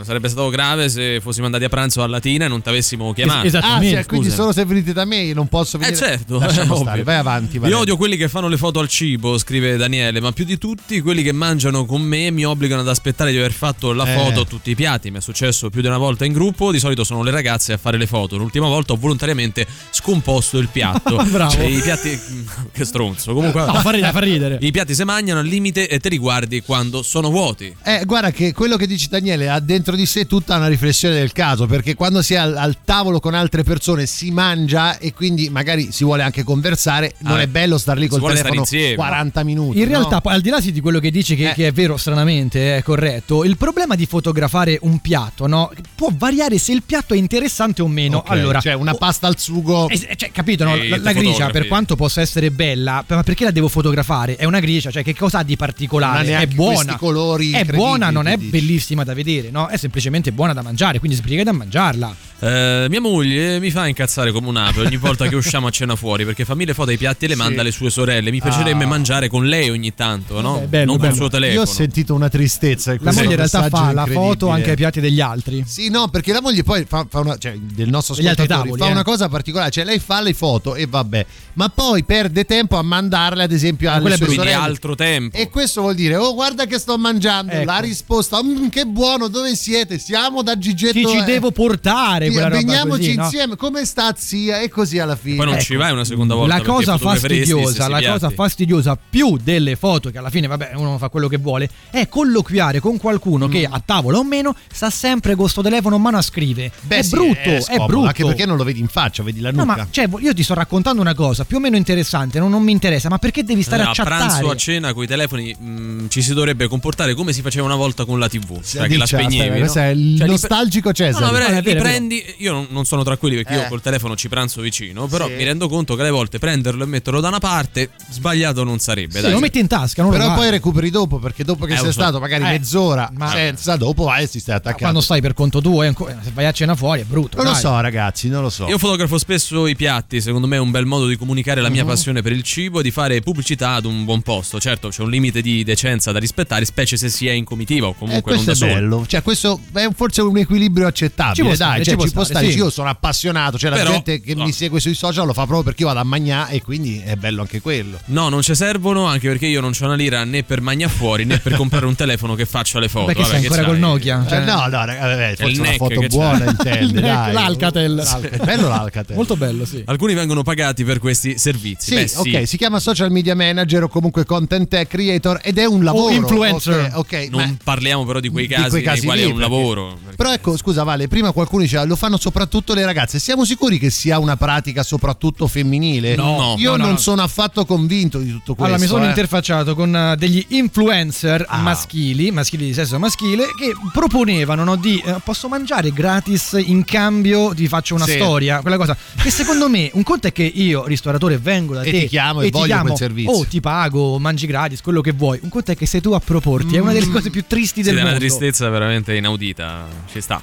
[0.00, 3.12] eh, sarebbe stato grave se fossimo andati a pranzo a Latina e non ti avessimo
[3.12, 3.46] chiamato.
[3.46, 4.00] Es- Ah, esattamente.
[4.02, 4.40] sì, quindi scusa.
[4.40, 5.96] solo se venite da me non posso Eh venire.
[5.96, 7.52] certo, Lasciamo stare, vai avanti.
[7.52, 7.78] Vi Valerio.
[7.94, 11.22] Odio quelli che fanno le foto al cibo, scrive Daniele, ma più di tutti quelli
[11.22, 14.14] che mangiano con me mi obbligano ad aspettare di aver fatto la Eh.
[14.16, 15.10] foto a tutti i piatti.
[15.10, 17.76] Mi è successo più di una volta in gruppo, di solito sono le ragazze a
[17.76, 18.36] fare le foto.
[18.36, 21.16] L'ultima volta ho volontariamente scomposto il piatto.
[21.30, 21.56] Bravo.
[21.58, 22.18] E I piatti
[22.72, 23.32] che stronzo.
[23.32, 24.58] Comunque No, fa ridere, fa ridere.
[24.60, 27.74] I piatti si mangiano al limite e te li guardi quando sono vuoti.
[27.82, 31.32] Eh, guarda che quello che dice Daniele ha dentro di sé tutta una riflessione del
[31.32, 35.48] caso, perché quando si è al, al tavolo con altre persone si mangia e quindi
[35.48, 38.94] magari si vuole anche conversare, non Ah, è bello star lì col telefono insieme.
[38.94, 39.78] 40 minuti.
[39.78, 39.90] In no?
[39.90, 42.82] realtà, poi, al di là di quello che dici che, che è vero stranamente, è
[42.82, 47.82] corretto, il problema di fotografare un piatto no, può variare se il piatto è interessante
[47.82, 48.18] o meno.
[48.18, 49.88] Ok, allora, cioè una pasta al sugo.
[49.88, 50.74] Eh, cioè, capito, no?
[50.76, 51.52] La, la gricia, fotografi.
[51.52, 54.36] per quanto possa essere bella, ma perché la devo fotografare?
[54.36, 56.38] È una gricia, cioè che cosa ha di particolare?
[56.38, 56.74] È buona.
[56.74, 58.50] questi colori È buona, non è dici.
[58.50, 59.68] bellissima da vedere, no?
[59.68, 62.16] È semplicemente buona da mangiare, quindi sbrigati a mangiarla.
[62.44, 66.26] Eh, mia moglie mi fa incazzare come un'ape ogni volta che usciamo a cena fuori
[66.26, 68.30] perché fa mille foto ai piatti e le manda alle sue sorelle.
[68.30, 68.86] Mi piacerebbe Ah.
[68.86, 70.60] mangiare con lei ogni tanto, no?
[70.60, 71.08] Eh, bello, non bello.
[71.08, 71.56] col suo telefono.
[71.56, 72.94] Io ho sentito una tristezza.
[73.00, 75.64] La moglie in realtà fa la foto anche ai piatti degli altri.
[75.66, 78.88] Sì, no, perché la moglie poi fa, fa una, cioè del nostro ascoltatore, tavoli, fa
[78.88, 78.92] eh.
[78.92, 82.82] una cosa particolare, cioè lei fa le foto e vabbè, ma poi perde tempo a
[82.82, 84.52] mandarle ad esempio alle Quella sue sorelle.
[84.52, 85.34] altro tempo.
[85.38, 87.64] E questo vuol dire, oh guarda che sto mangiando, Ecco.
[87.64, 89.98] la risposta, "Mm, che buono, dove siete?
[89.98, 90.92] Siamo da Gigetto.
[90.92, 92.32] Chi ci eh, devo portare?
[92.34, 93.24] Sì, quella roba Veniamoci così, no?
[93.24, 94.60] insieme, come sta zia?
[94.60, 95.36] E così alla fine.
[95.36, 95.64] Poi non Ecco.
[95.64, 96.56] ci vai una seconda volta.
[96.56, 101.08] La cosa fastidiosa, la cosa fastidiosa più delle foto, che alla fine, vabbè, uno fa
[101.08, 103.50] quello che vuole, è colloquiare con qualcuno Mm.
[103.50, 106.70] che a tavola o meno sta sempre con sto telefono in mano a scrivere.
[106.82, 108.06] Beh, è sì, brutto, è, è, scomodo, brutto.
[108.06, 109.76] Anche perché non lo vedi in faccia, vedi la No, nuca.
[109.76, 112.72] ma cioè, io ti sto raccontando una cosa più o meno interessante, non, non mi
[112.72, 114.16] interessa, ma perché devi stare Eh, a a chattare?
[114.26, 117.76] pranzo a cena con i telefoni mh, ci si dovrebbe comportare come si faceva una
[117.76, 119.50] volta con la TV, cioè che la spegnevi.
[119.50, 119.58] no?
[119.58, 121.24] questo è il Cioè, nostalgico No, Cesare.
[121.24, 121.82] no, però No, è li vero, è vero.
[121.82, 122.13] prendi.
[122.38, 123.62] Io non, non sono tra quelli perché Eh.
[123.62, 125.06] io col telefono ci pranzo vicino.
[125.06, 125.32] Però Sì.
[125.34, 129.16] mi rendo conto che alle volte prenderlo e metterlo da una parte, sbagliato non sarebbe.
[129.16, 129.32] Sì, dai.
[129.32, 131.84] lo metti in tasca, non lo Però poi recuperi dopo, perché dopo che Eh, sei
[131.86, 132.00] lo so.
[132.00, 134.78] stato magari Eh, mezz'ora ma- senza, dopo vai e si stai attaccato.
[134.82, 137.36] quando stai per conto tuo, è ancora- se vai a cena fuori è brutto.
[137.36, 137.60] Non lo dai.
[137.60, 138.66] so, ragazzi, non lo so.
[138.68, 141.82] Io fotografo spesso i piatti, secondo me è un bel modo di comunicare la mia
[141.82, 141.88] Mhm.
[141.88, 144.60] passione per il cibo e di fare pubblicità ad un buon posto.
[144.60, 147.90] Certo, c'è un limite di decenza da rispettare, specie se si è in comitiva o
[147.90, 148.80] Eh, comunque non questo da è solo.
[148.80, 152.24] bello, cioè questo è forse un equilibrio accettabile, Ci può dai, stare, cioè, ci può
[152.24, 152.52] ci può stare, stare.
[152.52, 152.58] sì.
[152.58, 154.44] Io sono appassionato, cioè la gente che no.
[154.44, 157.16] mi segue sui social lo fa proprio perché io vado a magnà e quindi è
[157.16, 157.98] bello anche quello.
[158.06, 161.24] No, non ci servono, anche perché io non ho una lira né per magna fuori
[161.24, 163.06] né per comprare un telefono che faccia le foto.
[163.06, 163.70] Perché Vabbè, sei ancora c'hai?
[163.70, 164.24] col Nokia?
[164.28, 166.06] Cioè, Cioè- no, no, raga, vabbè, il forse una neck foto c'è.
[166.08, 167.32] buona intende, dai.
[167.32, 167.94] l'Alcatel.
[167.94, 168.44] L'Alcatel.
[168.44, 169.16] Bello l'Alcatel.
[169.16, 169.82] Molto bello, sì.
[169.86, 171.88] Alcuni vengono pagati per questi servizi.
[171.90, 172.18] Sì, Beh, sì.
[172.36, 176.12] ok, si chiama social media manager o comunque content tech creator ed è un lavoro.
[176.14, 176.90] influencer.
[176.94, 179.30] Ok, ok, Non parliamo però di quei di casi, quei casi nei quali lì, è
[179.32, 179.98] un perché- lavoro.
[180.16, 183.18] Però ecco, scusa Vale, prima qualcuno diceva lo fanno soprattutto le ragazze.
[183.18, 186.14] Siamo sicuri che sia una pratica soprattutto femminile?
[186.16, 186.56] No.
[186.58, 186.98] Io No, no, non no.
[186.98, 188.64] sono affatto convinto di tutto questo.
[188.64, 189.08] Allora, mi sono eh.
[189.08, 191.58] interfacciato con eh, degli influencer Ah.
[191.58, 197.54] maschili, maschili di sesso maschile, che proponevano no, di eh, posso mangiare gratis in cambio
[197.54, 198.12] ti faccio una Sì.
[198.12, 198.96] storia, quella cosa.
[199.20, 202.40] Che secondo me, un conto è che io, ristoratore, vengo da E te ti chiamo
[202.40, 203.30] e ti voglio chiamo, quel servizio.
[203.32, 205.38] Oh, ti pago, mangi gratis, quello che vuoi.
[205.42, 207.88] Un conto è che sei tu a proporti, è una delle cose più tristi Sì,
[207.90, 208.18] del è una mondo.
[208.26, 209.86] tristezza veramente inaudita.
[210.10, 210.40] Ci sta.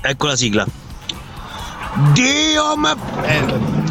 [0.00, 0.66] Ecco la sigla.
[2.12, 2.96] Dio ma...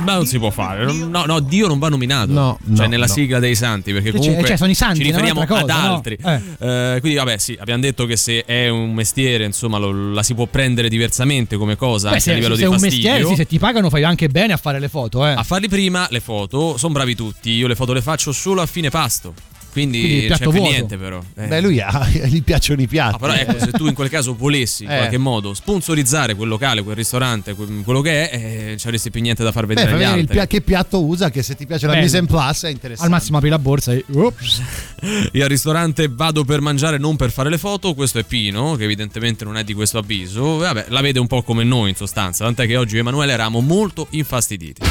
[0.03, 0.85] Ma non si può fare.
[0.85, 2.31] No, no, Dio non va nominato.
[2.31, 3.11] No, cioè no, nella no.
[3.11, 3.91] sigla dei santi.
[3.91, 5.95] Perché Cioè, comunque cioè, sono i santi, ci è riferiamo un'altra ad cosa, no?
[5.95, 6.17] altri.
[6.23, 6.93] Eh.
[6.95, 10.33] Eh, quindi, vabbè, sì, abbiamo detto che se è un mestiere, insomma, lo- la si
[10.33, 13.09] può prendere diversamente come cosa, Beh, anche se, a livello se di è un fastidio.
[13.09, 15.31] mestiere, sì, se ti pagano fai anche bene a fare le foto, eh.
[15.31, 17.49] A farli prima le foto, sono bravi tutti.
[17.51, 19.33] Io le foto le faccio solo a fine pasto.
[19.77, 20.59] Quindi, Quindi il c'è vuoto.
[20.61, 21.21] niente, però.
[21.35, 21.45] Eh.
[21.47, 23.15] Beh, lui ha, gli piacciono i piatti.
[23.15, 24.97] Ah, però ecco, se tu in quel caso volessi in Eh.
[24.97, 29.21] qualche modo sponsorizzare quel locale, quel ristorante, que- quello che è, eh, non avresti più
[29.21, 31.85] niente da far Beh, vedere fai agli pia- che piatto usa, che se ti piace
[31.85, 32.03] la Bello.
[32.05, 33.11] mise en place è interessante.
[33.11, 34.61] Al massimo apri la borsa e Ops.
[35.33, 37.93] Io al ristorante vado per mangiare, non per fare le foto.
[37.93, 40.57] Questo è Pino, che evidentemente non è di questo avviso.
[40.57, 42.43] Vabbè, la vede un po' come noi in sostanza.
[42.45, 44.81] Tant'è che oggi e Emanuele eravamo molto infastiditi.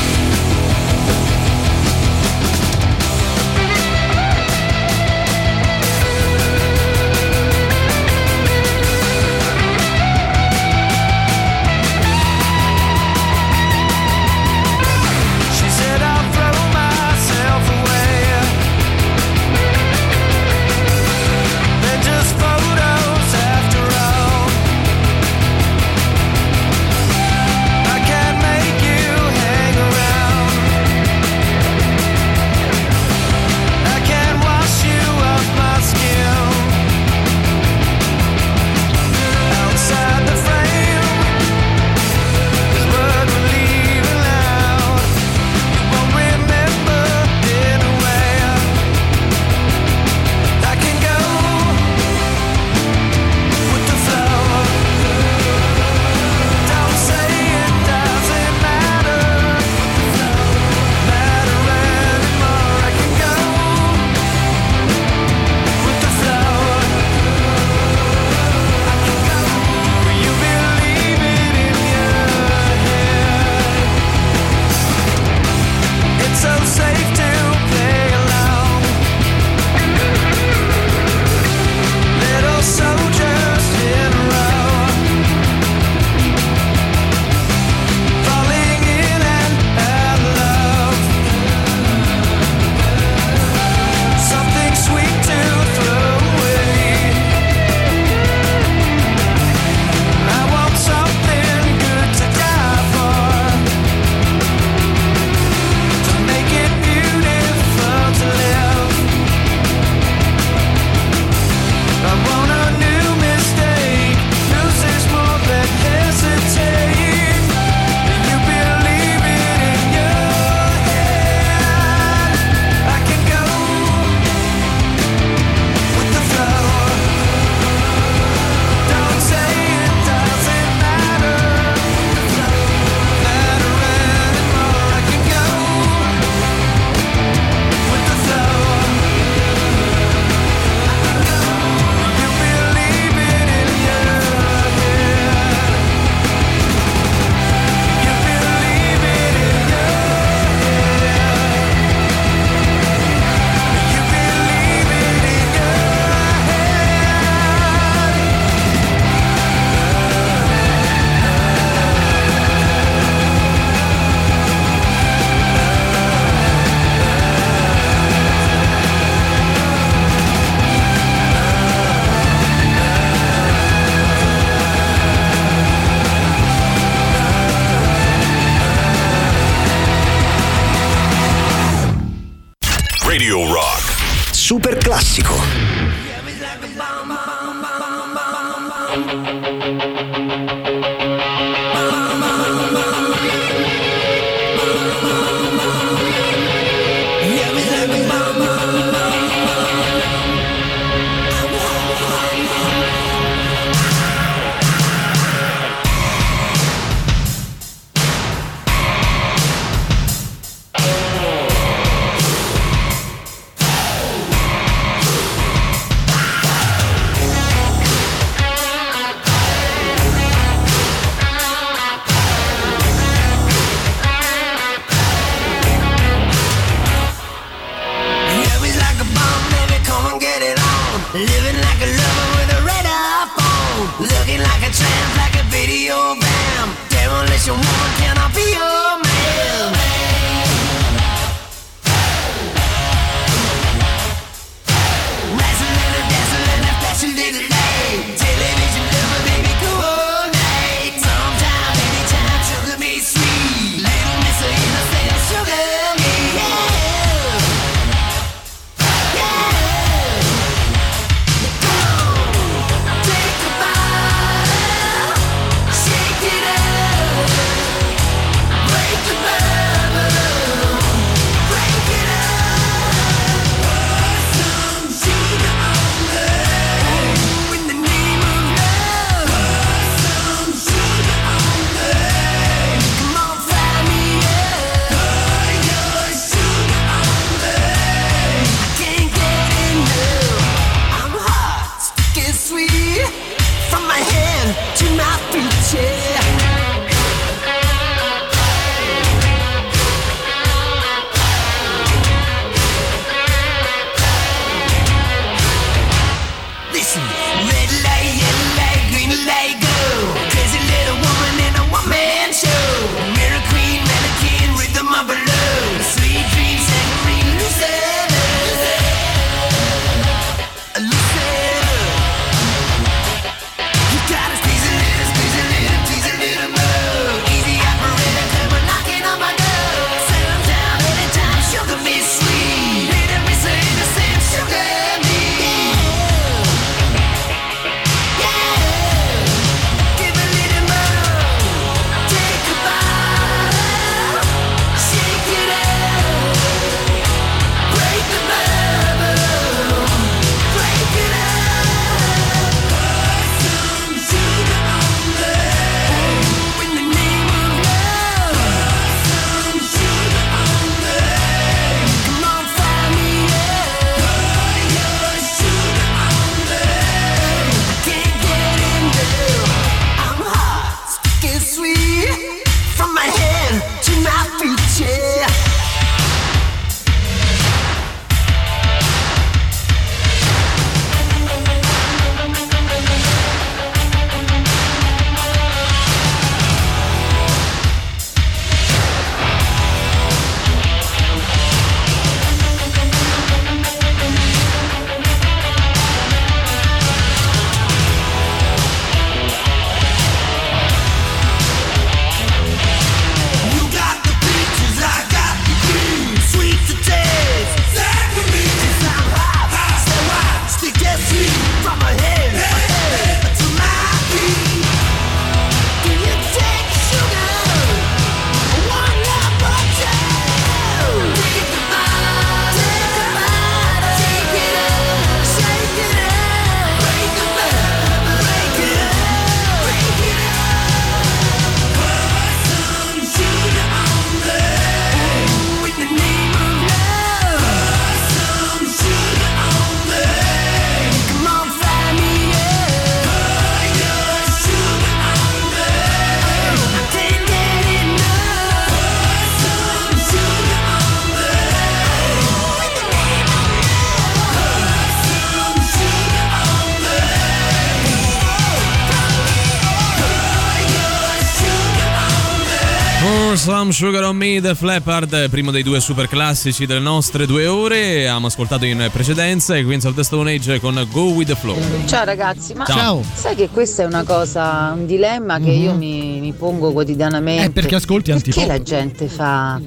[463.67, 468.07] Some Sugar on Me, The Flappard, primo dei due super classici delle nostre due ore.
[468.07, 471.57] Abbiamo ascoltato in precedenza Queens of the Stone Age con Go with the Flow.
[471.87, 473.03] Ciao ragazzi, ma Ciao.
[473.12, 475.62] sai che questa è una cosa, un dilemma che mm-hmm.
[475.62, 477.47] io mi, mi, pongo quotidianamente.
[477.47, 478.39] Eh, perché ascolti antipop.
[478.39, 479.61] Perché la gente fa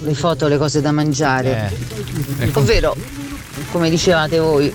[0.00, 1.72] le foto, le cose da mangiare?
[2.36, 2.44] Eh.
[2.44, 2.58] Ecco.
[2.58, 2.94] Ovvero,
[3.70, 4.70] come dicevate voi,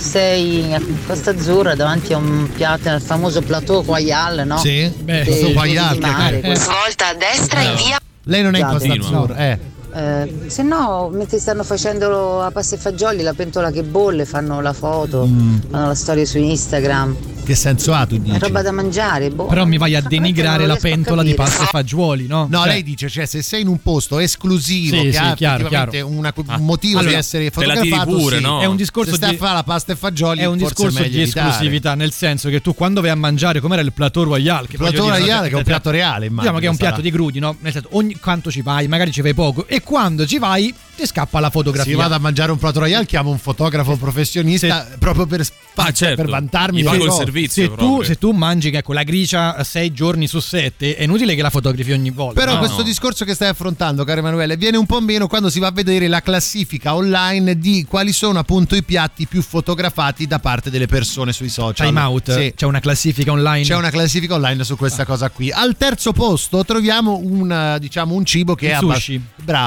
[0.00, 4.58] sei a Costa Azzurra davanti a un piatto, al famoso plateau Royal, no?
[4.58, 6.56] Sì, Dei Plateau Royal, mare, eh.
[6.56, 7.98] Svolta a destra e via.
[8.24, 8.92] Lei non è in Costa.
[8.92, 9.58] Azzurra, eh.
[9.92, 14.60] Eh, se no, mentre stanno facendo a pasta e fagioli, la pentola che bolle, fanno
[14.60, 15.58] la foto, Mm.
[15.70, 17.16] fanno la storia su Instagram.
[17.42, 18.38] Che senso ha tu È dici?
[18.38, 19.46] roba da mangiare, boh.
[19.46, 22.46] Però mi vai a denigrare la pentola di pasta e fagioli, no?
[22.48, 25.34] No, Cioè, lei dice, cioè, se sei in un posto esclusivo Sì, che sì, ha
[25.34, 26.06] chiaro, effettivamente chiaro.
[26.16, 26.56] una- Ah.
[26.58, 28.42] un motivo Allora, di essere te la tiri fotografato, pure, sì.
[28.42, 28.60] no?
[28.60, 31.02] È un discorso se stai di- a fare la pasta e fagioli, È un discorso
[31.02, 31.48] di evitare.
[31.48, 34.68] esclusività, nel senso che tu quando vai a mangiare, com'era il plateau royale?
[34.68, 36.76] Che Plateau voglio dire, Royale, che è un piatto reale, immagino, Diciamo che è un
[36.76, 37.56] piatto di crudi, no?
[37.60, 41.06] Nel senso, ogni quanto ci vai, magari ci vai poco, e quando ci vai ti
[41.06, 41.92] scappa la fotografia.
[41.92, 46.16] Se vado a mangiare un plato royale, chiamo un fotografo professionista proprio per, Ah, certo.
[46.16, 49.92] per vantarmi Gli pago il servizio se tu, se tu mangi ecco, la gricia sei
[49.94, 52.38] giorni su sette, è inutile che la fotografi ogni volta.
[52.38, 52.58] Però no?
[52.58, 55.70] questo discorso che stai affrontando, caro Emanuele, viene un po' meno quando si va a
[55.72, 60.86] vedere la classifica online di quali sono appunto i piatti più fotografati da parte delle
[60.86, 61.86] persone sui social.
[61.86, 62.52] Time out, Sì.
[62.54, 63.64] c'è una classifica online.
[63.64, 65.50] C'è una classifica online su questa cosa qui.
[65.50, 69.22] Al terzo posto troviamo un, eh, diciamo, un cibo che Il è abba- sushi.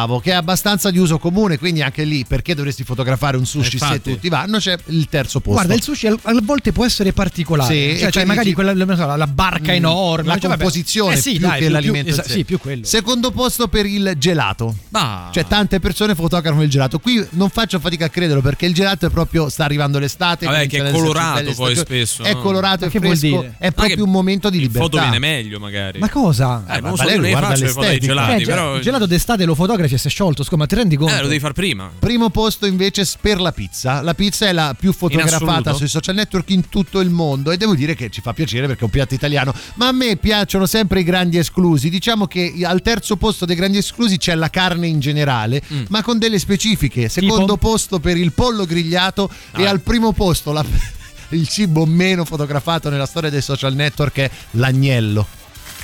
[0.06, 3.78] Bravo, che è abbastanza di uso comune, quindi anche lì perché dovresti fotografare un sushi
[3.78, 4.12] se Infatti.
[4.14, 4.58] tutti vanno?
[4.58, 5.54] C'è il terzo posto.
[5.54, 7.74] Guarda, il sushi a volte può essere particolare.
[7.74, 10.28] Sì, cioè, quindi magari ti- quella, non so, la barca Mm, enorme.
[10.28, 12.24] la cioè, composizione Eh sì, più dai, che più- più- l'alimentazione.
[12.28, 12.86] esa- sì, più quello.
[12.86, 14.76] Secondo posto per il gelato.
[14.92, 15.30] Ah.
[15.32, 17.00] Cioè, tante persone fotografano il gelato.
[17.00, 19.50] Qui non faccio fatica a crederlo perché il gelato è proprio.
[19.50, 20.46] sta arrivando l'estate.
[20.46, 21.76] Vabbè, che è colorato poi stagioni.
[21.76, 23.16] spesso, È colorato e fresco.
[23.26, 23.56] dire?
[23.58, 24.80] È proprio un momento di libertà.
[24.86, 26.00] foto viene meglio magari.
[26.00, 26.64] Ma cosa?
[26.68, 28.06] Eh, non ma lo so, non guarda l'estetica.
[28.06, 31.14] gelati, Eh, il gelato d'estate lo fotografi si è sciolto, scusa, ma ti rendi conto?
[31.16, 31.92] Eh, lo devi fare prima.
[31.98, 34.02] Primo posto invece per la pizza.
[34.02, 37.76] La pizza è la più fotografata sui social network in tutto il mondo e devo
[37.76, 39.54] dire che ci fa piacere perché è un piatto italiano.
[39.76, 41.90] Ma a me piacciono sempre i grandi esclusi.
[41.90, 45.84] Diciamo che al terzo posto dei grandi esclusi c'è la carne in generale, Mm.
[45.90, 47.10] ma con delle specifiche.
[47.10, 49.70] Secondo posto per il pollo grigliato e Ah.
[49.70, 50.64] al primo posto la-
[51.30, 55.28] il cibo meno fotografato nella storia dei social network è l'agnello.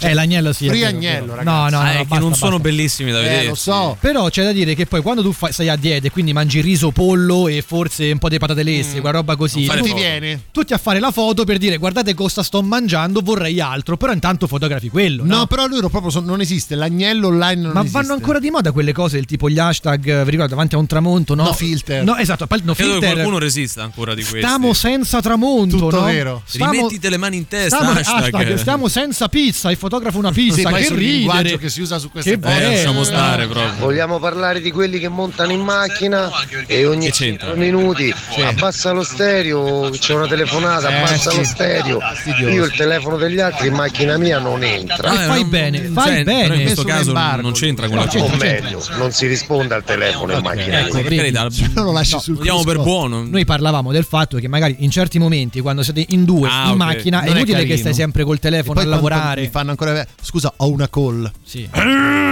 [0.08, 0.66] Eh, l'agnello sì.
[0.66, 1.36] è Free vero, agnello, vero.
[1.38, 1.45] ragazzi.
[1.58, 2.68] No, no, no, Ah, che basta, non sono basta.
[2.70, 3.43] bellissimi da vedere.
[3.43, 3.97] Eh, lo so.
[4.00, 6.62] Però c'è da dire che poi quando tu fai, stai a dieta e quindi mangi
[6.62, 10.43] riso, pollo e forse un po' di patate lesse, quella roba così, Non tu, viene?
[10.52, 14.47] tutti a fare la foto per dire guardate cosa sto mangiando, vorrei altro, però intanto
[14.47, 15.24] fotografi quello.
[15.26, 16.76] No, No, però loro proprio son- non esiste.
[16.76, 17.97] L'agnello online non Ma esiste.
[18.00, 20.78] vanno ancora di moda quelle cose, il tipo gli hashtag, eh, vi ricordo, davanti a
[20.78, 21.43] un tramonto, no?
[21.43, 22.04] No filter.
[22.04, 23.14] No, esatto, no Credo che filter.
[23.14, 24.39] qualcuno resista ancora di questi.
[24.39, 26.06] Stiamo senza tramonto, Tutto no?
[26.06, 26.41] vero.
[26.45, 27.78] Stiamo- Rimettite le mani in testa.
[27.78, 28.34] Stiamo, hashtag.
[28.34, 31.57] hashtag, stiamo senza pizza, il fotografo una pizza, Sì, che ridere.
[31.57, 32.63] che si usa su queste Che cose.
[32.63, 33.73] Eh, lasciamo stare proprio.
[33.79, 36.29] Vogliamo parlare di quelli che montano in macchina
[36.67, 37.47] e ogni Che c'entra?
[37.49, 38.13] 5 minuti
[38.45, 41.37] abbassa lo stereo, c'è una telefonata, Eh, abbassa sì.
[41.37, 41.99] lo stereo.
[41.99, 42.53] Fastidioso.
[42.53, 45.11] Io il telefono degli altri in macchina mia non entra.
[45.11, 46.55] E Ah, fai non- bene, cioè, fai però bene.
[46.55, 47.41] in questo caso embargo.
[47.41, 48.23] non c'entra con la No.
[48.23, 52.35] O meglio, non si risponde al telefono in macchina Ecco, carità, lo lasci No, sul
[52.35, 53.23] lo diamo per buono.
[53.23, 56.71] Noi parlavamo del fatto che magari in certi momenti, quando siete in due Ah, in
[56.71, 56.75] ok.
[56.77, 57.79] macchina, è Non è inutile che carino.
[57.79, 59.41] stai sempre col telefono a lavorare.
[59.41, 60.05] Mi fanno ancora.
[60.21, 61.32] Scusa, ho una call.
[61.49, 61.67] Sì.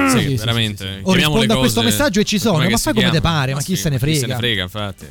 [0.09, 0.85] Sì, sì, veramente.
[0.85, 1.01] sì, sì.
[1.03, 3.75] O rispondo a questo messaggio e ci sono, ma fai come te pare, ma chi
[3.75, 4.13] se ne frega?
[4.13, 5.05] Chi se ne frega, infatti.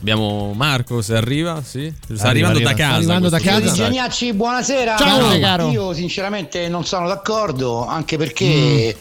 [0.00, 1.92] Abbiamo Marco se arriva, sì.
[2.14, 2.70] Sta Arriva, arrivando arriva.
[2.70, 2.90] da casa.
[2.90, 3.72] Sta arrivando da casa.
[3.72, 4.96] Geniacci, buonasera.
[4.96, 5.70] Ciao, caro.
[5.70, 8.96] Io sinceramente non sono d'accordo, anche perché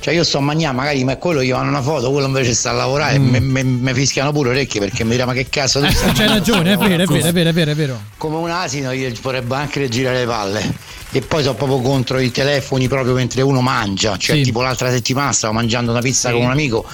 [0.00, 2.70] cioè io sto a mangiare, magari ma quello gli fanno una foto, quello invece sta
[2.70, 5.90] a lavorare e mi fischiano pure le orecchie perché mi dirà ma che cazzo tu
[5.90, 8.00] stai C'hai ragione, è vero, è vero, è vero, è vero, è vero.
[8.16, 10.74] come un asino gli vorrebbe anche girare le palle
[11.10, 14.16] e poi sono proprio contro i telefoni proprio mentre uno mangia.
[14.16, 14.42] Cioè Sì.
[14.42, 16.84] tipo l'altra settimana stavo mangiando una pizza con un amico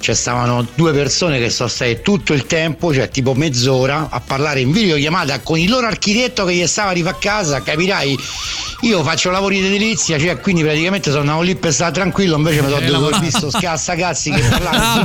[0.00, 4.60] cioè stavano due persone che sono state tutto il tempo cioè tipo mezz'ora a parlare
[4.60, 8.18] in videochiamata con il loro architetto che gli stava a rifare a casa capirai?
[8.82, 12.60] Io faccio lavori di edilizia cioè quindi praticamente sono andato lì per stare tranquillo invece
[12.62, 15.02] mi sono Eh, dovuto visto scassa cazzi che parlava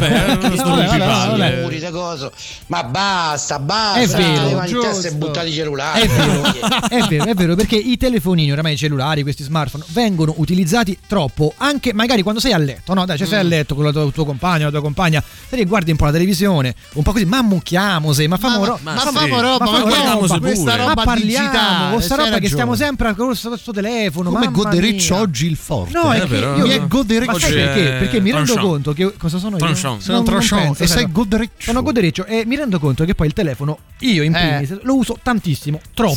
[0.49, 2.31] Ah, muri coso
[2.67, 6.01] ma basta basta È vero, in testa e buttati i cellulari.
[6.01, 6.43] È vero,
[6.89, 11.53] è vero, è vero, perché i telefonini, oramai i cellulari, questi smartphone, vengono utilizzati troppo,
[11.57, 13.05] anche magari quando sei a letto, no?
[13.05, 15.91] Dai, cioè sei a letto con la tua, tuo compagno, la tua compagna, te guardi
[15.91, 19.79] un po' la televisione, un po' così, ma famo, ro- ma, ma famo roba, Ma
[19.81, 22.87] guardiamoci roba, questa roba ma parliamo, questa roba che stiamo ragione.
[22.89, 24.29] sempre con questo telefono.
[24.31, 25.23] Come godereccio mia.
[25.23, 25.91] oggi il forte.
[25.93, 27.31] No, è Eh, che però, io mi è godereccio.
[27.31, 27.81] Ma sai Oggi perché?
[27.99, 29.75] Perché mi rendo conto che cosa sono io?
[29.75, 31.51] Sei un tranchant e sei godereccio.
[31.57, 34.39] Sono godereccio e mi rendo conto che poi il telefono io in Eh.
[34.39, 36.15] primis lo uso tantissimo, troppo.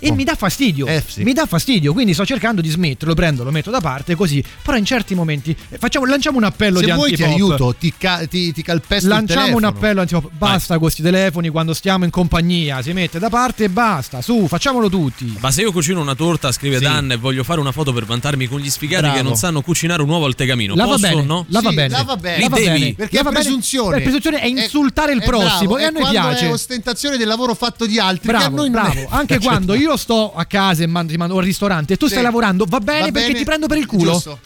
[0.00, 0.86] E mi dà fastidio.
[0.86, 1.02] Eh.
[1.18, 4.42] Mi dà fastidio fastidio, quindi sto cercando di smetterlo, prendo, lo metto da parte così,
[4.62, 7.94] però in certi momenti eh, facciamo, lanciamo un appello Se di vuoi ti aiuto, ti,
[7.96, 12.04] ca- ti, ti calpesto il Lanciamo un appello antipop, basta con questi telefoni quando stiamo
[12.04, 15.36] in compagnia, si mette da parte e basta, su, facciamolo tutti.
[15.38, 16.82] Ma se io cucino una torta, scrive Sì.
[16.84, 19.16] Dan, e voglio fare una foto per vantarmi con gli sfigati Bravo.
[19.16, 21.46] che non sanno cucinare un uovo al tegamino, La va posso bene, o no?
[21.48, 22.36] la va Sì, bene, la va bene.
[22.36, 22.78] Lì la va devi.
[22.78, 23.42] bene, Perché la è va bene.
[23.44, 23.90] presunzione.
[23.94, 26.46] Per presunzione è insultare il è bravo, prossimo e è a noi piace.
[26.46, 28.28] È ostentazione del lavoro fatto di altri.
[28.28, 29.00] che a Bravo, noi non bravo.
[29.00, 31.96] è- Anche Cioè, quando io sto a casa e mando, ti mando al ristorante e
[31.96, 32.12] tu Sì.
[32.12, 34.12] stai lavorando, va bene Va perché bene, ti prendo per il culo.
[34.12, 34.38] giusto.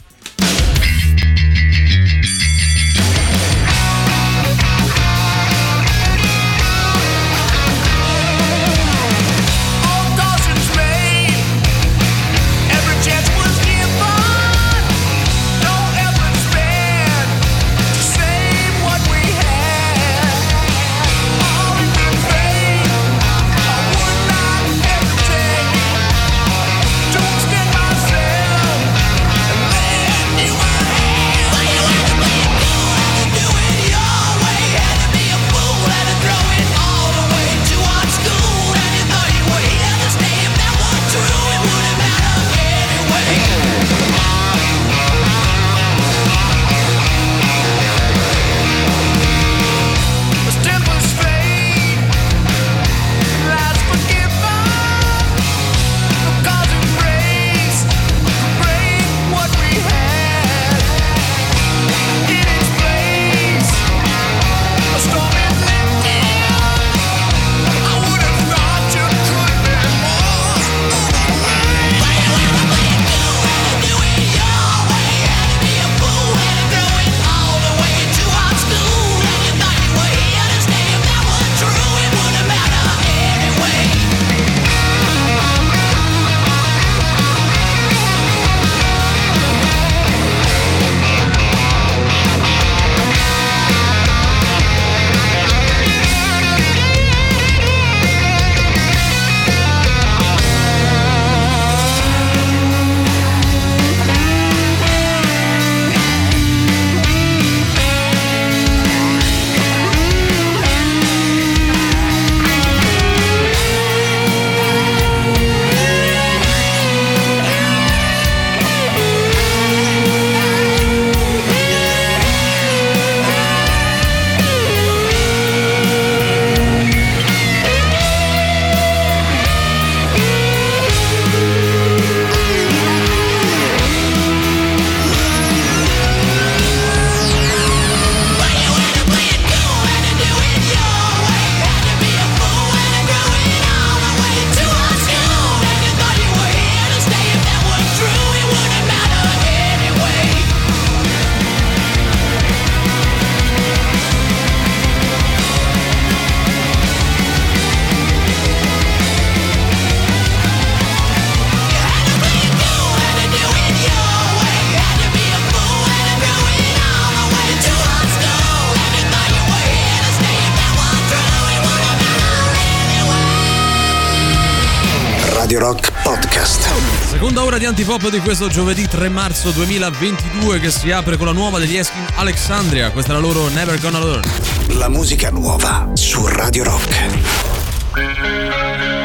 [177.63, 181.77] Di antipop di questo giovedì 3 marzo 2022 che si apre con la nuova degli
[181.77, 182.91] Eskin Alexandria.
[182.91, 184.29] Questa è la loro Never Gonna Learn.
[184.77, 189.02] La musica nuova su Radio Rock.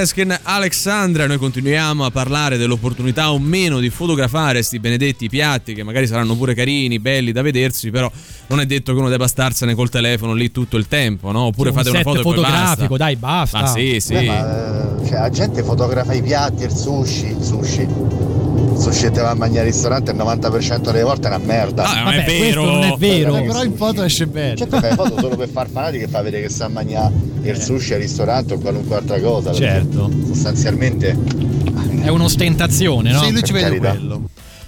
[0.00, 1.26] Esken Alexandra.
[1.26, 6.36] Noi continuiamo a parlare dell'opportunità o meno di fotografare sti benedetti piatti che magari saranno
[6.36, 8.10] pure carini, belli da vedersi, però
[8.48, 11.44] non è detto che uno debba starsene col telefono lì tutto il tempo, no?
[11.44, 12.96] Oppure Un fate una set foto e poi fotografico, basta.
[12.96, 13.60] dai, basta.
[13.60, 14.12] Ma sì, sì.
[14.12, 17.88] Beh, ma, eh, cioè, la gente fotografa i piatti, il sushi, il sushi.
[18.78, 21.84] Sushi che a mangiare al ristorante il 90% delle volte è una merda.
[21.84, 22.62] Ah, non è Vabbè, vero.
[22.62, 23.36] questo non è vero.
[23.36, 24.56] Eh, Però in foto esce bene.
[24.56, 27.12] Certo, fai foto solo per far fanatico e fa vedere che sa mangiare
[27.42, 29.52] il sushi al ristorante o qualunque altra cosa.
[29.52, 30.10] Certo.
[30.26, 31.16] Sostanzialmente
[32.02, 33.22] È un'ostentazione, no?
[33.22, 33.90] Sì, lui ci vede carità.
[33.90, 34.22] quello.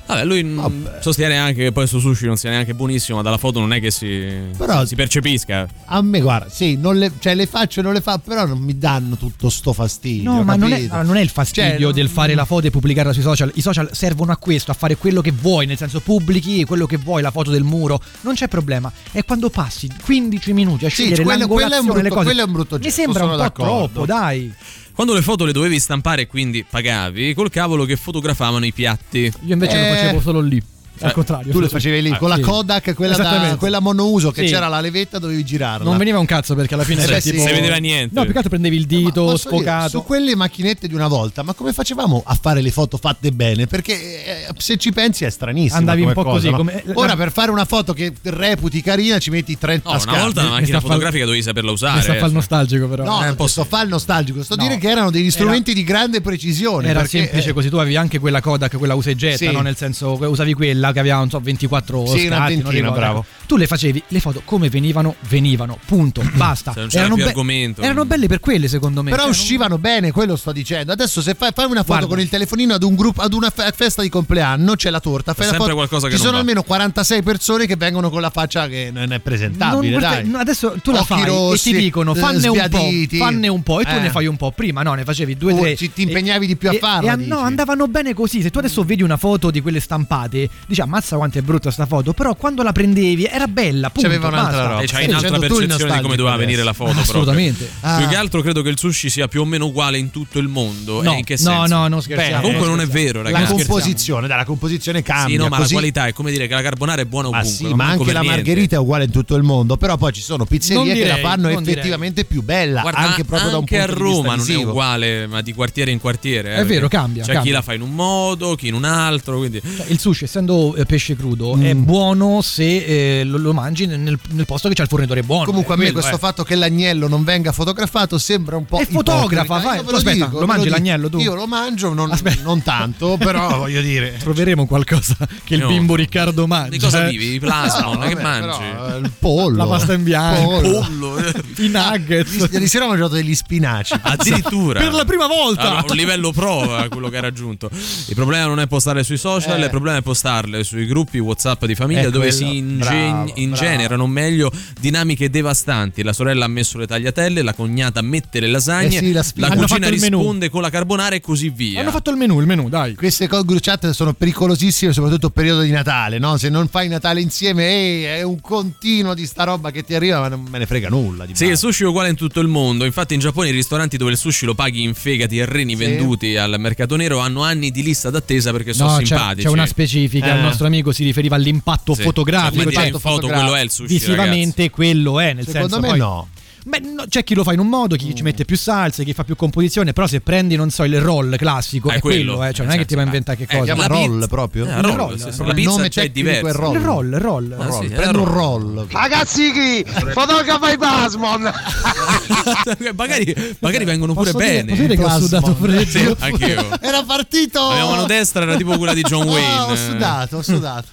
[0.09, 3.37] Vabbè, lui mh, sostiene anche che poi su sushi non sia neanche buonissimo, ma dalla
[3.37, 5.69] foto non è che si, Però- si percepisca.
[5.85, 8.59] A me, guarda, sì, non le, cioè, le faccio e non le fa, però non
[8.59, 10.33] mi danno tutto sto fastidio.
[10.33, 12.71] No, ma non è, allora, non è il fastidio Cioè, del fare la foto e
[12.71, 13.51] pubblicarla sui social.
[13.55, 16.97] I social servono a questo, a fare quello che vuoi, nel senso pubblichi quello che
[16.97, 18.01] vuoi, la foto del muro.
[18.23, 18.91] Non c'è problema.
[19.13, 22.25] È quando passi 15 minuti a Sì, scegliere quello- quello è un brutto- cose.
[22.25, 23.73] quello è un brutto Mi gesto, sembra un po' d'accordo.
[23.89, 24.53] troppo, dai.
[24.99, 29.33] Quando le foto le dovevi stampare e quindi pagavi, col cavolo che fotografavano i piatti.
[29.45, 29.89] Io invece Eh.
[29.91, 30.61] lo facevo solo lì.
[31.07, 31.53] Al contrario.
[31.53, 32.41] Tu le facevi lì, Ah, con sì.
[32.41, 34.53] la Kodak, quella, da, quella monouso che Sì.
[34.53, 35.85] c'era la levetta, dovevi girarla.
[35.85, 37.31] Non veniva un cazzo perché alla fine Eh sì.
[37.31, 37.43] tipo...
[37.47, 38.15] Si vedeva niente.
[38.15, 39.89] No, più che altro prendevi il dito Posso dire, sfocato.
[39.89, 43.67] su quelle macchinette di una volta, ma come facevamo a fare le foto fatte bene?
[43.67, 45.79] Perché eh, se ci pensi è stranissimo.
[45.79, 46.57] Andavi un po' cosa, così, no?
[46.57, 50.21] come- Ora per fare una foto che reputi carina ci metti 30 No, una scarpe.
[50.21, 51.97] volta la macchina fotografica dovevi saperla usare.
[51.97, 52.19] Mi sta a eh.
[52.19, 53.05] fare il nostalgico però.
[53.05, 55.85] No, Eh, non sto fa il nostalgico, sto a dire che erano degli strumenti di
[55.85, 56.89] grande precisione.
[56.89, 60.17] Era semplice eh, così, tu avevi anche quella Kodak, quella usa e getta, nel senso
[60.21, 62.95] usavi quella che aveva, non so, 24 Sì, una scatti, non ventina, ricordo.
[62.95, 63.25] bravo.
[63.47, 66.73] Tu le facevi, le foto come venivano, venivano, punto, basta.
[66.73, 67.81] Se non c'era più argomento.
[67.83, 69.11] erano belle per quelle secondo me.
[69.11, 70.93] Però Cioè, non- uscivano bene, quello sto dicendo.
[70.93, 72.07] Adesso se fai, fai una foto Guarda.
[72.07, 75.33] con il telefonino ad un gruppo, ad una fe- festa di compleanno, c'è la torta,
[75.35, 75.77] fai la sempre foto.
[75.77, 76.39] qualcosa che Ci non sono va.
[76.41, 80.29] almeno 46 persone che vengono con la faccia che non è non presentabile, vuol- dai.
[80.29, 83.17] no, adesso tu la Occhi fai rossi, e ti dicono eh, fanne un po', sbiaditi.
[83.19, 84.01] fanne un po' e tu Eh.
[84.01, 84.51] ne fai un po'.
[84.53, 85.77] Prima no, ne facevi due Oh, tre.
[85.77, 88.43] ci- ti impegnavi di più a e- farla, e no, andavano bene così.
[88.43, 91.87] Se tu adesso vedi una foto di quelle stampate, dici ammazza quanto è brutta sta
[91.87, 94.69] foto, però quando la prendevi era bella, punto, C'aveva un'altra basta.
[94.69, 94.81] roba.
[94.83, 96.85] E Stai c'hai un'altra dicendo tu il percezione di come doveva nostalgico venire la adesso.
[96.87, 97.01] foto.
[97.01, 97.71] Assolutamente.
[97.81, 97.97] Ah.
[97.99, 100.49] Più che altro credo che il sushi sia più o meno uguale in tutto il
[100.49, 101.03] mondo.
[101.03, 101.75] No, Eh, in che no, senso?
[101.75, 102.37] no, non scherziamo.
[102.37, 103.55] Beh, comunque non non è vero, La ragazzi.
[103.55, 105.35] composizione, dai, la composizione cambia.
[105.37, 107.39] Sì, no, ma così- la qualità è come dire che la carbonara è buona Ma
[107.39, 107.57] ovunque.
[107.57, 109.77] sì, non ma anche la margherita è uguale in tutto il mondo.
[109.77, 111.63] Però poi ci sono pizzerie che la fanno direi.
[111.63, 112.83] effettivamente più bella.
[112.83, 115.41] Guarda, anche proprio da un anche punto a di vista Roma non è uguale, ma
[115.43, 116.55] di quartiere in quartiere.
[116.55, 119.39] eh, È vero, cambia, C'è chi la fa in un modo, chi in un altro.
[119.39, 121.85] Quindi Cioè, il sushi, essendo eh, pesce crudo, è Mm.
[121.85, 125.45] buono se eh, lo, lo mangi nel, nel posto che c'è il fornitore buono.
[125.45, 126.27] Comunque a È me quello, questo eh.
[126.29, 129.83] fatto che l'agnello non venga fotografato sembra un po' E fotografa, vai.
[129.85, 130.75] Lo aspetta, dico, lo mangi dico.
[130.75, 131.19] l'agnello tu?
[131.19, 132.11] Io lo mangio, non,
[132.43, 134.17] non tanto, però voglio dire.
[134.19, 136.71] Troveremo qualcosa che il bimbo Riccardo mangia.
[136.71, 137.11] di cosa eh.
[137.11, 137.35] vivi?
[137.35, 138.59] I plasmon, No, che mangi?
[138.59, 139.57] però, eh, il pollo.
[139.57, 140.61] La pasta in bianco.
[140.61, 140.81] Pollo.
[140.81, 141.19] Pollo.
[141.59, 142.49] I nuggets.
[142.51, 143.95] Ieri sera ho mangiato degli spinaci.
[144.01, 145.63] Addirittura Per la prima volta.
[145.63, 147.71] Allora, un livello prova quello che ha raggiunto.
[148.07, 149.65] Il problema non è postarle sui social, Eh.
[149.65, 152.33] il problema è postarle sui gruppi WhatsApp di famiglia È dove quello.
[152.51, 154.51] si ingen- Bravo, ingenerano meglio
[154.81, 156.03] dinamiche devastanti.
[156.03, 159.49] La sorella ha messo le tagliatelle, la cognata mette le lasagne, Eh sì, la la,
[159.67, 160.19] fatto il menù.
[160.19, 161.81] risponde con la carbonara e così via.
[161.81, 162.95] Hanno fatto il menù, il menù, dai.
[162.95, 166.37] Queste cose grucciate sono pericolosissime, soprattutto periodo di Natale, no?
[166.37, 170.21] Se non fai Natale insieme, ehi, è un continuo di sta roba che ti arriva,
[170.21, 171.27] ma non me ne frega nulla.
[171.27, 172.85] Di Sì, il sushi è uguale in tutto il mondo.
[172.85, 175.85] Infatti, in Giappone i ristoranti dove il sushi lo paghi in fegati e reni Sì.
[175.85, 179.47] venduti al mercato nero hanno anni di lista d'attesa perché sono No, c'è, simpatici.
[179.47, 180.37] c'è una specifica.
[180.37, 180.41] Eh.
[180.49, 182.03] Il nostro amico si riferiva all'impatto Sì.
[182.03, 182.71] fotografico.
[182.71, 183.93] Cioè, in foto quello è il sushi.
[183.93, 185.33] visivamente quello è.
[185.33, 186.29] Nel Secondo senso, me poi- no.
[186.65, 189.13] Beh, no, c'è chi lo fa in un modo, chi ci mette più salse, chi
[189.15, 189.93] fa più composizione.
[189.93, 192.49] Però se prendi, non so, il roll classico, Ah, è è quello, quello.
[192.51, 192.87] eh, cioè Eh, non è che certo.
[192.89, 193.65] ti va a inventare che Eh, cosa.
[193.65, 194.67] chiama la roll pizza- proprio?
[194.67, 195.25] Eh, Il roll, roll, sì.
[195.39, 196.53] La Il pizza nome è diverso.
[196.59, 196.75] roll.
[196.75, 197.53] Il roll, roll.
[197.59, 197.81] Ah, Roll.
[197.81, 198.87] sì, è Prendi un roll.
[198.91, 199.85] Ragazzi, chi?
[200.13, 201.53] Fotografa i plasmon.
[202.95, 204.71] magari, magari vengono pure Posso dire- bene.
[204.71, 205.89] posso dire che ho sudato freddo?
[205.91, 206.81] Sì, anch'io.
[206.81, 207.69] Era partito.
[207.71, 209.73] La mano destra era tipo quella di John Wayne.
[209.73, 210.87] ho sudato, ho sudato.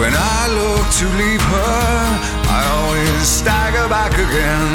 [0.00, 1.84] When I look to leave her,
[2.48, 4.72] I always stagger back again.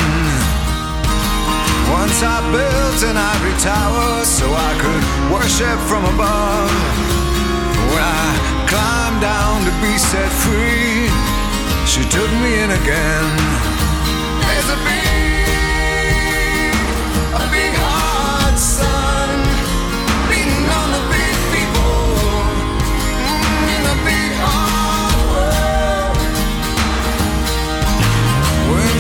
[1.90, 5.04] Once I built an ivory tower so I could
[5.34, 6.70] worship from above.
[7.90, 8.30] When I
[8.70, 11.10] climbed down to be set free,
[11.90, 13.26] she took me in again.
[14.46, 15.05] There's a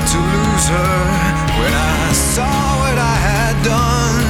[0.00, 0.98] To lose her
[1.60, 4.26] when I saw what I had done.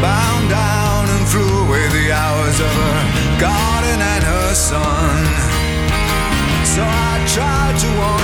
[0.00, 3.00] Bound down and flew away the hours of her
[3.40, 5.24] garden and her son.
[6.64, 8.15] So I tried to warn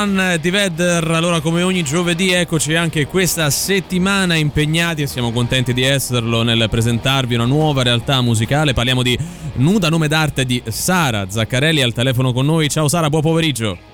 [0.00, 5.74] Arsan di Vedder, allora come ogni giovedì eccoci anche questa settimana impegnati e siamo contenti
[5.74, 9.18] di esserlo nel presentarvi una nuova realtà musicale, parliamo di
[9.56, 13.89] Nuda nome d'arte di Sara Zaccarelli al telefono con noi, ciao Sara, buon pomeriggio.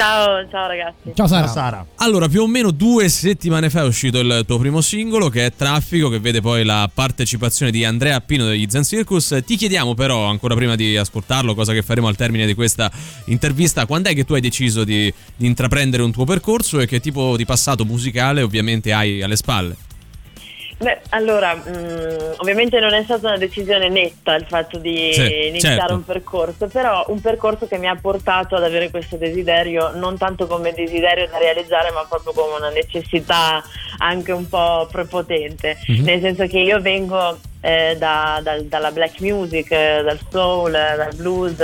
[0.00, 1.12] Ciao, ciao ragazzi.
[1.14, 1.86] Ciao Sara.
[1.96, 5.52] Allora, più o meno due settimane fa è uscito il tuo primo singolo che è
[5.52, 9.42] Traffico, che vede poi la partecipazione di Andrea Appino degli Zen Circus.
[9.44, 12.90] Ti chiediamo però, ancora prima di ascoltarlo, cosa che faremo al termine di questa
[13.26, 16.98] intervista, quando è che tu hai deciso di, di intraprendere un tuo percorso e che
[17.00, 19.76] tipo di passato musicale ovviamente hai alle spalle?
[20.82, 25.76] Beh, allora, mh, ovviamente non è stata una decisione netta il fatto di Sì, iniziare
[25.76, 25.92] certo.
[25.92, 30.46] un percorso, però un percorso che mi ha portato ad avere questo desiderio, non tanto
[30.46, 33.62] come desiderio da realizzare, ma proprio come una necessità
[33.98, 36.02] anche un po' prepotente, Mhm.
[36.04, 41.58] nel senso che io vengo eh, da- dal- dalla black music, dal soul, dal blues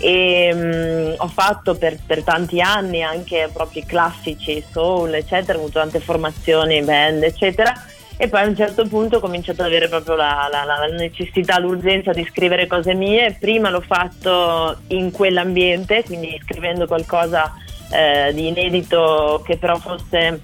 [0.00, 5.78] e mh, ho fatto per, per tanti anni anche proprio classici soul, eccetera, ho avuto
[5.78, 7.72] tante formazioni, band, eccetera.
[8.18, 11.58] E poi a un certo punto ho cominciato ad avere proprio la, la- la necessità,
[11.58, 13.36] l'urgenza di scrivere cose mie.
[13.38, 17.52] Prima l'ho fatto in quell'ambiente, quindi scrivendo qualcosa
[17.92, 20.40] eh, di inedito che però fosse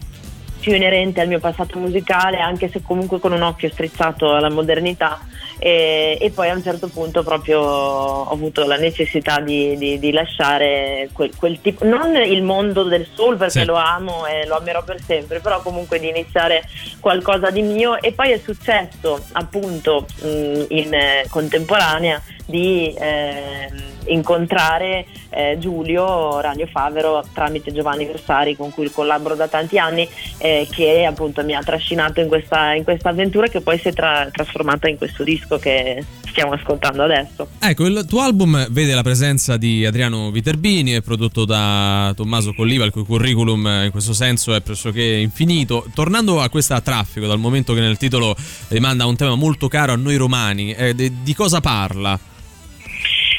[0.60, 5.18] più inerente al mio passato musicale, anche se comunque con un occhio strizzato alla modernità.
[5.64, 10.10] E, e poi a un certo punto proprio ho avuto la necessità di, di- di
[10.10, 13.64] lasciare quel, quel tipo, non il mondo del soul perché Sì.
[13.66, 16.64] lo amo e lo amerò per sempre, però comunque di iniziare
[16.98, 22.20] qualcosa di mio e poi è successo appunto mh, in eh, contemporanea
[22.52, 29.78] di ehm, incontrare eh, Giulio Ragno Favero tramite Giovanni Versari con cui collaboro da tanti
[29.78, 30.06] anni
[30.38, 33.92] eh, che appunto mi ha trascinato in questa, in questa avventura che poi si è
[33.92, 37.48] tra- trasformata in questo disco che stiamo ascoltando adesso.
[37.58, 42.84] Ecco, il tuo album vede la presenza di Adriano Viterbini, è prodotto da Tommaso Colliva,
[42.84, 45.86] il cui curriculum eh, in questo senso è pressoché infinito.
[45.94, 48.34] Tornando a questa traffico, dal momento che nel titolo
[48.68, 52.18] rimanda un tema molto caro a noi romani, eh, de- di cosa parla?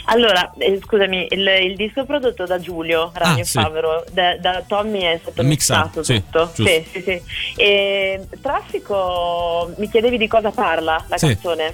[0.05, 3.59] Allora, eh, scusami, il, il disco è prodotto da Giulio Ragno Ah, sì.
[3.59, 6.51] Favero, da, da Tommy è stato Mixato, mixato tutto.
[6.53, 7.21] Sì, sì, sì.
[7.55, 11.27] E, traffico, mi chiedevi di cosa parla la Sì.
[11.27, 11.73] canzone?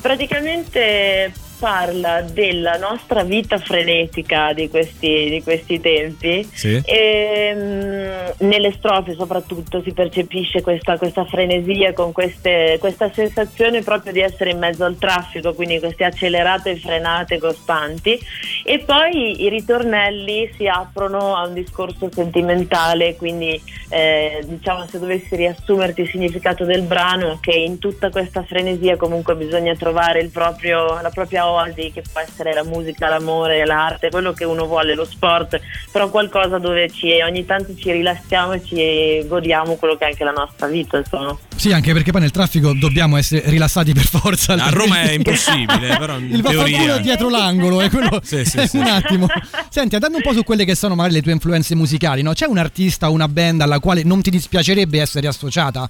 [0.00, 1.32] Praticamente
[1.62, 6.82] parla della nostra vita frenetica di questi, di questi tempi Sì.
[6.84, 14.12] e mm, nelle strofe soprattutto si percepisce questa, questa frenesia con queste- questa sensazione proprio
[14.12, 18.18] di essere in mezzo al traffico, quindi queste accelerate e frenate costanti
[18.64, 25.36] e poi i ritornelli si aprono a un discorso sentimentale, quindi eh, diciamo se dovessi
[25.36, 31.00] riassumerti il significato del brano che in tutta questa frenesia comunque bisogna trovare il proprio-
[31.00, 35.04] la propria oasi che può essere la musica, l'amore, l'arte, quello che uno vuole, lo
[35.04, 40.08] sport, però qualcosa dove ci, ogni tanto ci rilassiamo e ci godiamo quello che è
[40.08, 41.36] anche la nostra vita, insomma.
[41.56, 44.54] Sì, anche perché poi nel traffico dobbiamo essere rilassati per forza.
[44.54, 48.20] A Roma è impossibile, però in Il vaffanculo dietro l'angolo, è quello.
[48.22, 48.78] Sì, sì, sì.
[48.78, 49.26] un attimo.
[49.68, 52.32] Senti, andando un po' su quelle che sono magari le tue influenze musicali, no?
[52.32, 55.88] C'è un artista o una band alla quale non ti dispiacerebbe essere associata?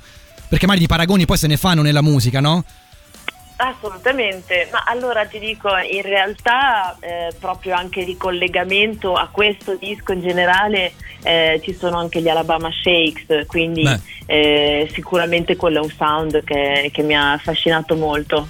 [0.49, 2.65] Perché magari di paragoni poi se ne fanno nella musica, no?
[3.65, 10.11] Assolutamente, ma allora ti dico, in realtà eh, proprio anche di collegamento a questo disco
[10.11, 13.89] in generale eh, ci sono anche gli Alabama Shakes, quindi
[14.27, 18.49] eh, sicuramente quello è un sound che, che mi ha affascinato molto.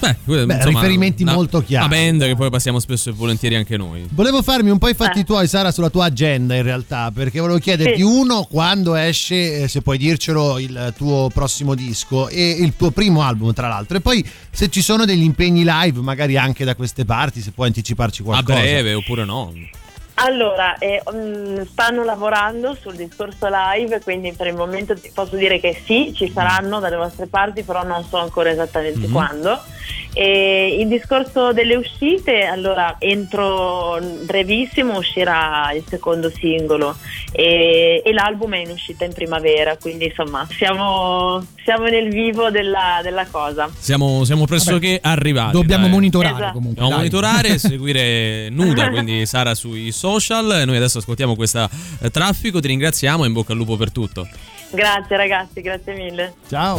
[0.00, 1.86] Beh, insomma, riferimenti una- molto chiari.
[1.86, 4.06] Una band che poi passiamo spesso e volentieri anche noi.
[4.10, 4.94] Volevo farmi un po' i Eh.
[4.94, 8.02] fatti tuoi, Sara, sulla tua agenda in realtà, perché volevo chiederti Sì.
[8.02, 13.22] uno quando esce, eh, se puoi dircelo, il tuo prossimo disco e il tuo primo
[13.22, 17.04] album, tra l'altro, e poi se ci sono degli impegni live, magari anche da queste
[17.04, 18.58] parti, se puoi anticiparci A qualcosa.
[18.60, 19.52] breve oppure no.
[20.20, 25.80] Allora, eh, mm, stanno lavorando sul discorso live, quindi per il momento posso dire che
[25.84, 29.12] sì, ci saranno dalle vostre parti, però non so ancora esattamente Mhm.
[29.12, 29.60] quando.
[30.14, 36.96] E il discorso delle uscite, allora entro brevissimo uscirà il secondo singolo
[37.30, 42.98] e, e l'album è in uscita in primavera, quindi insomma siamo, siamo nel vivo della,
[43.02, 43.68] della cosa.
[43.78, 45.52] Siamo, siamo pressoché arrivati.
[45.52, 45.92] Dobbiamo dai.
[45.92, 46.52] monitorare Esatto.
[46.54, 46.82] comunque.
[46.82, 47.10] Dobbiamo dai.
[47.10, 50.06] monitorare e seguire nuda, quindi Sara sui social.
[50.64, 51.68] Noi adesso ascoltiamo questa
[52.00, 54.26] eh, traffico, ti ringraziamo e in bocca al lupo per tutto.
[54.70, 56.34] Grazie ragazzi, grazie mille.
[56.48, 56.78] Ciao.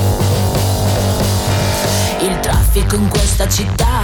[2.21, 4.03] Il traffico in questa città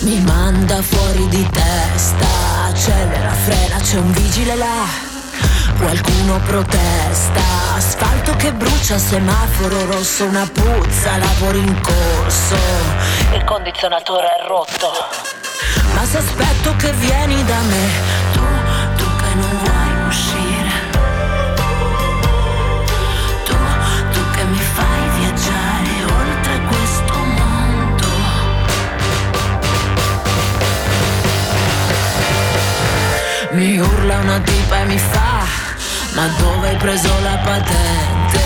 [0.00, 2.26] mi manda fuori di testa.
[2.68, 4.86] Accelera, frena, c'è un vigile là.
[5.78, 7.40] Qualcuno protesta.
[7.74, 12.56] Asfalto che brucia, semaforo rosso, una puzza, lavori in corso.
[13.34, 15.39] Il condizionatore è rotto.
[15.94, 17.88] Ma se aspetto che vieni da me,
[18.32, 18.40] tu,
[18.96, 20.72] tu che non vuoi uscire.
[23.44, 23.54] Tu,
[24.12, 28.06] tu che mi fai viaggiare oltre questo mondo.
[33.52, 35.44] Mi urla una tipa e mi fa,
[36.14, 38.40] ma dove hai preso la patente?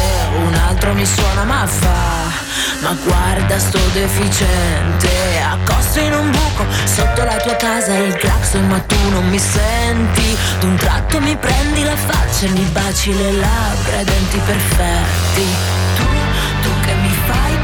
[0.46, 2.43] Un altro mi suona ma fa,
[2.85, 5.09] ma guarda sto deficiente.
[5.43, 10.37] Accosto in un buco sotto la tua casa il clacson ma tu non mi senti.
[10.61, 15.47] D'un tratto mi prendi la faccia e mi baci le labbra, i denti perfetti.
[15.97, 16.05] Tu,
[16.62, 17.63] tu che mi fai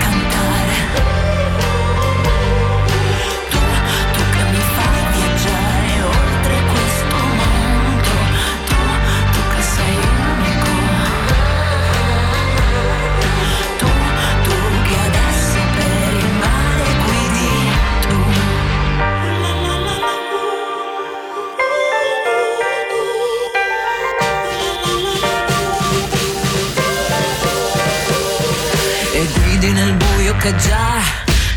[30.41, 31.03] che già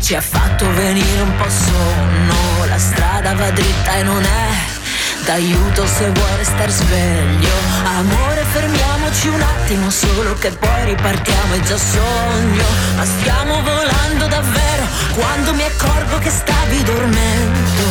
[0.00, 2.66] ci ha fatto venire un po' sonno.
[2.68, 7.54] La strada va dritta e non è d'aiuto se vuoi restare sveglio.
[7.84, 12.66] Amore, fermiamoci un attimo, solo che poi ripartiamo, è già sogno.
[12.96, 17.82] Ma stiamo volando davvero quando mi accorgo che stavi dormendo.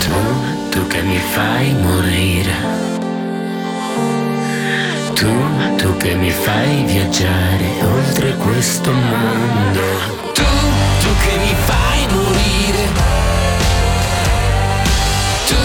[0.00, 3.07] Tu, tu che mi fai morire
[5.18, 5.26] tu,
[5.76, 9.80] tu che mi fai viaggiare oltre questo mondo.
[10.32, 10.44] Tu,
[11.02, 12.84] tu che mi fai morire.
[15.48, 15.56] Tu,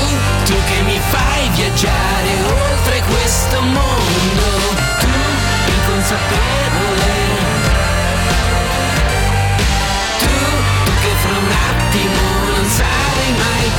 [0.46, 4.46] tu che mi fai viaggiare oltre questo mondo.
[5.02, 5.14] Tu,
[5.76, 7.14] inconsapevole.
[10.18, 10.34] Tu,
[10.86, 12.22] tu che fra un attimo
[12.56, 13.73] non sarai mai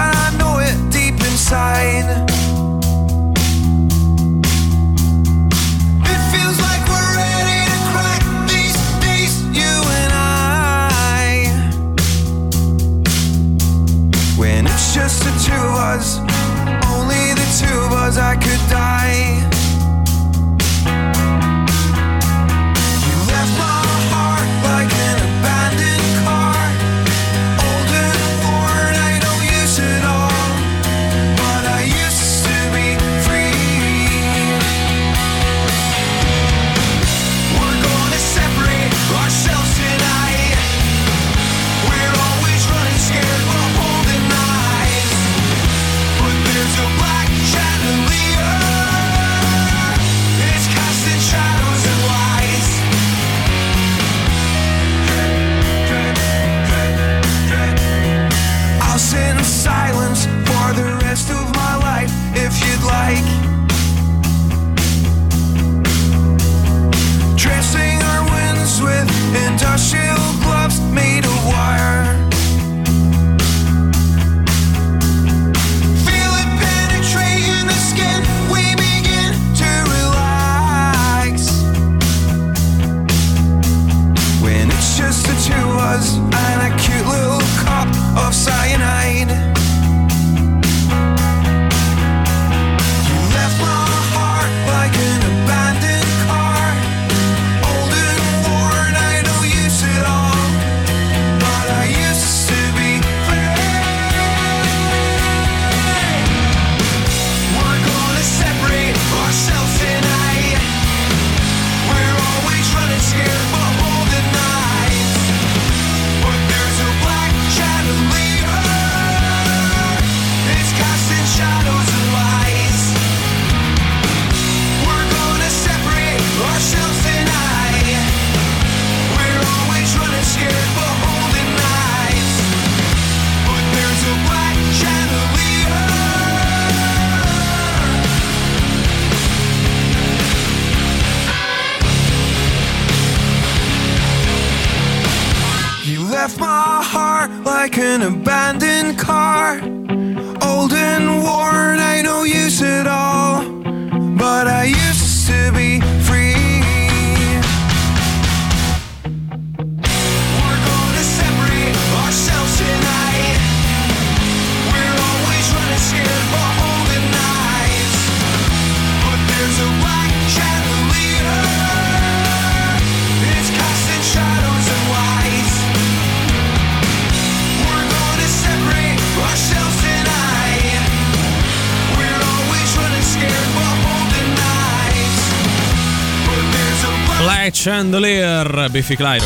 [188.41, 189.25] Chandelier, Biffy Clyro.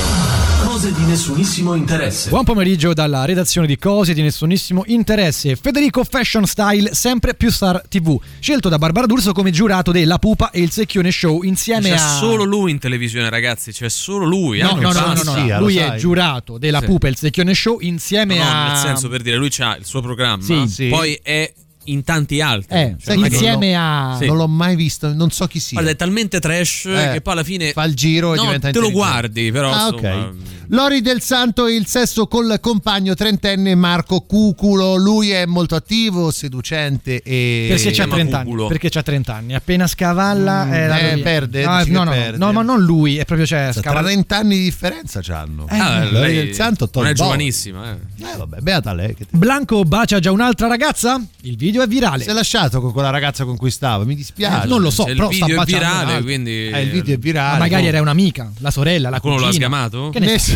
[0.65, 2.29] Cose di nessunissimo interesse.
[2.29, 5.55] Buon pomeriggio dalla redazione di Cose di nessunissimo interesse.
[5.55, 10.51] Federico Fashion Style, sempre più Star TV, scelto da Barbara D'Urso come giurato della Pupa
[10.51, 13.71] e il Secchione Show insieme C'è a solo lui in televisione, ragazzi.
[13.71, 14.59] C'è solo lui.
[14.59, 15.59] No, anche no, no, no, no, no.
[15.59, 16.85] lui è giurato della Sì.
[16.85, 19.85] Pupa e il Secchione Show insieme No, a nel senso per dire, lui ha il
[19.85, 20.67] suo programma, Sì.
[20.67, 20.87] Sì.
[20.89, 21.53] poi è
[21.85, 22.75] in tanti altri.
[22.77, 24.25] Eh, Cioè, insieme non- a Sì.
[24.27, 25.77] Non l'ho mai visto, non so chi sia.
[25.79, 28.71] Guarda, è talmente trash Eh, che poi alla fine fa il giro e no, diventa
[28.71, 30.33] te lo guardi, però Ah, insomma, ok.
[30.69, 34.95] Lori del Santo e il sesso col compagno trentenne Marco Cuculo.
[34.95, 37.67] Lui è molto attivo, seducente e.
[37.69, 38.67] perché c'ha 30 anni.
[38.67, 39.53] Perché c'ha 30 anni.
[39.53, 42.37] Appena scavalla Mm, eh, eh, perde, No, dici no, no, perde.
[42.37, 44.07] no, ma non lui, è proprio cioè, scavalla.
[44.07, 45.65] 30 anni di differenza c'hanno.
[45.69, 48.23] Ah, Lori del Santo non è giovanissima, eh.
[48.25, 49.13] Eh, vabbè, beata lei.
[49.13, 51.21] Che Blanco bacia già un'altra ragazza?
[51.41, 52.23] Il video è virale.
[52.23, 54.65] Si è lasciato con quella ragazza con cui stava, mi dispiace.
[54.65, 57.17] Eh, non lo so, il però sta video è virale, quindi Eh, il video è
[57.17, 57.53] virale.
[57.53, 59.65] Ma magari era un'amica, la sorella, la Qualcuno l'ha cugina.
[59.67, 60.09] sgamato?
[60.09, 60.53] Che ne so.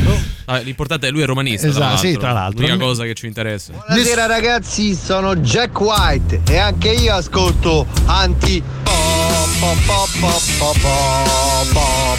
[0.63, 2.09] L'importante è lui è romanista, Esatto, tra l'altro.
[2.09, 2.65] sì, tra l'altro.
[2.65, 3.73] L'unica cosa che ci interessa.
[3.73, 12.18] Buonasera ragazzi, sono Jack White e anche io ascolto anti pop pop pop pop pop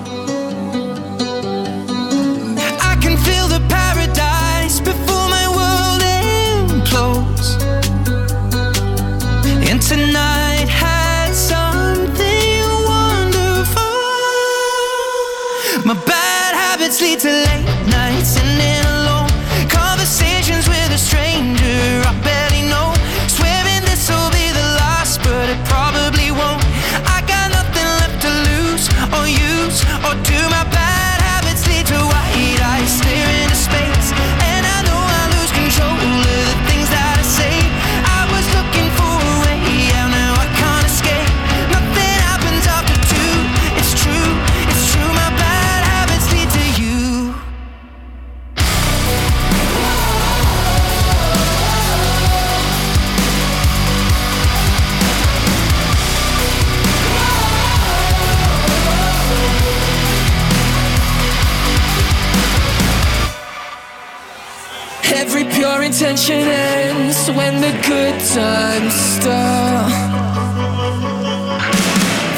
[66.21, 69.91] Intention ends when the good times start.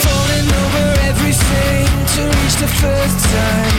[0.03, 3.72] Falling over everything to reach the first time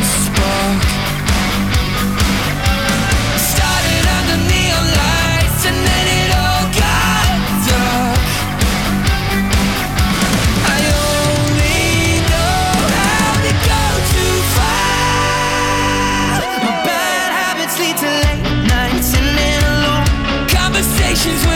[21.26, 21.53] emotions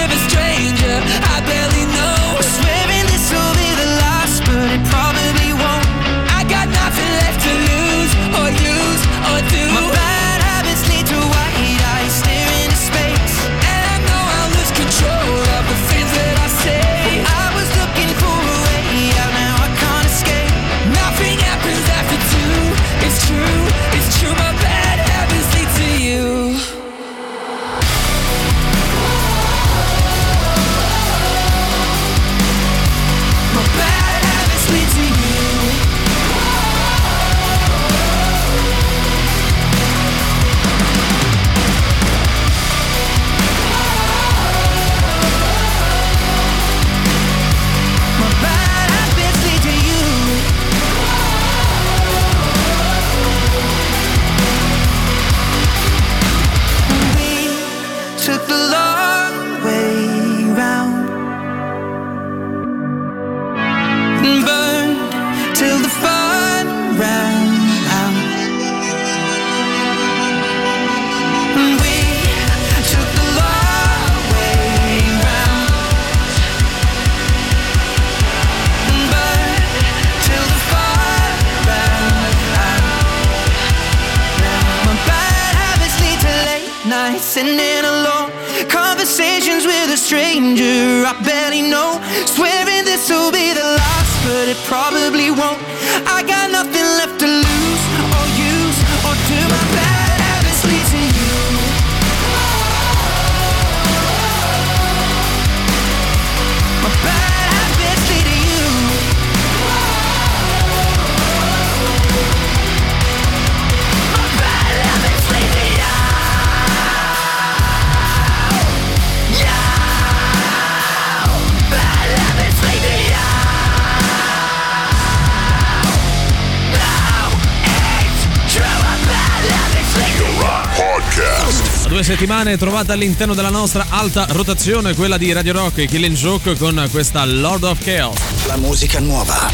[132.18, 136.88] settimane trovate all'interno della nostra alta rotazione, quella di Radio Rock e Killing Joke con
[136.90, 138.18] questa Lord of Chaos.
[138.46, 139.48] La musica nuova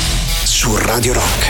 [0.45, 1.44] su Radio Rock.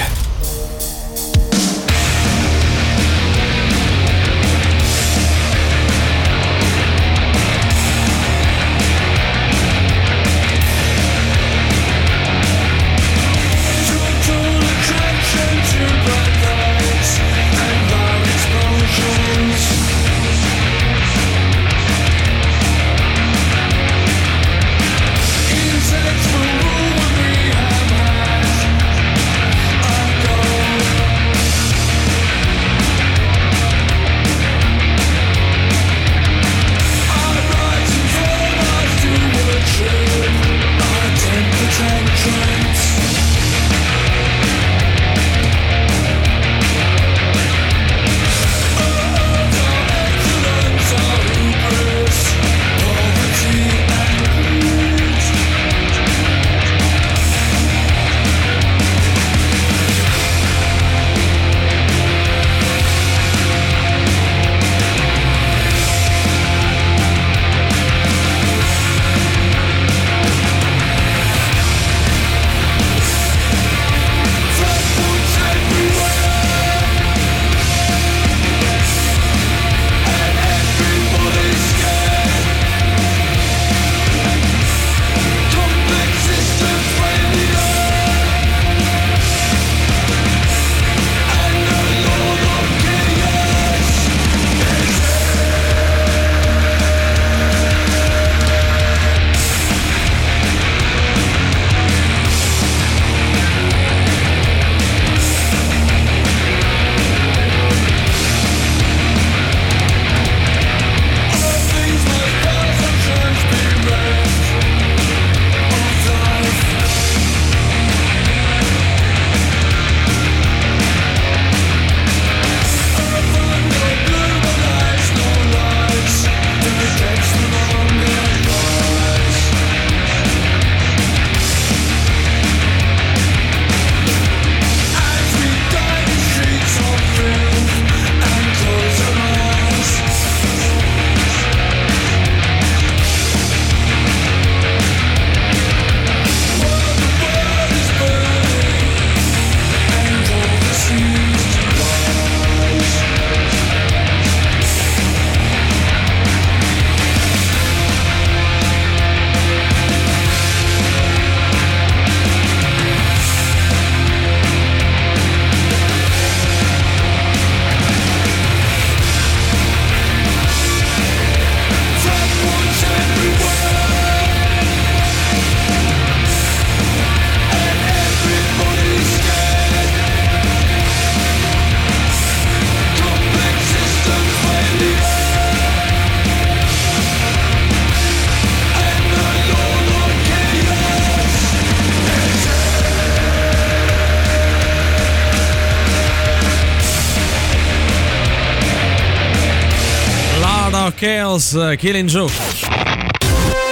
[201.34, 202.32] Chaos, Killing Joke.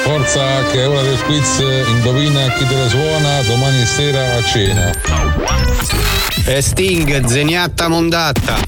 [0.03, 4.93] Forza che è ora del quiz, indovina chi te la suona domani sera a cena.
[6.45, 8.59] E Sting, zeniatta mondatta.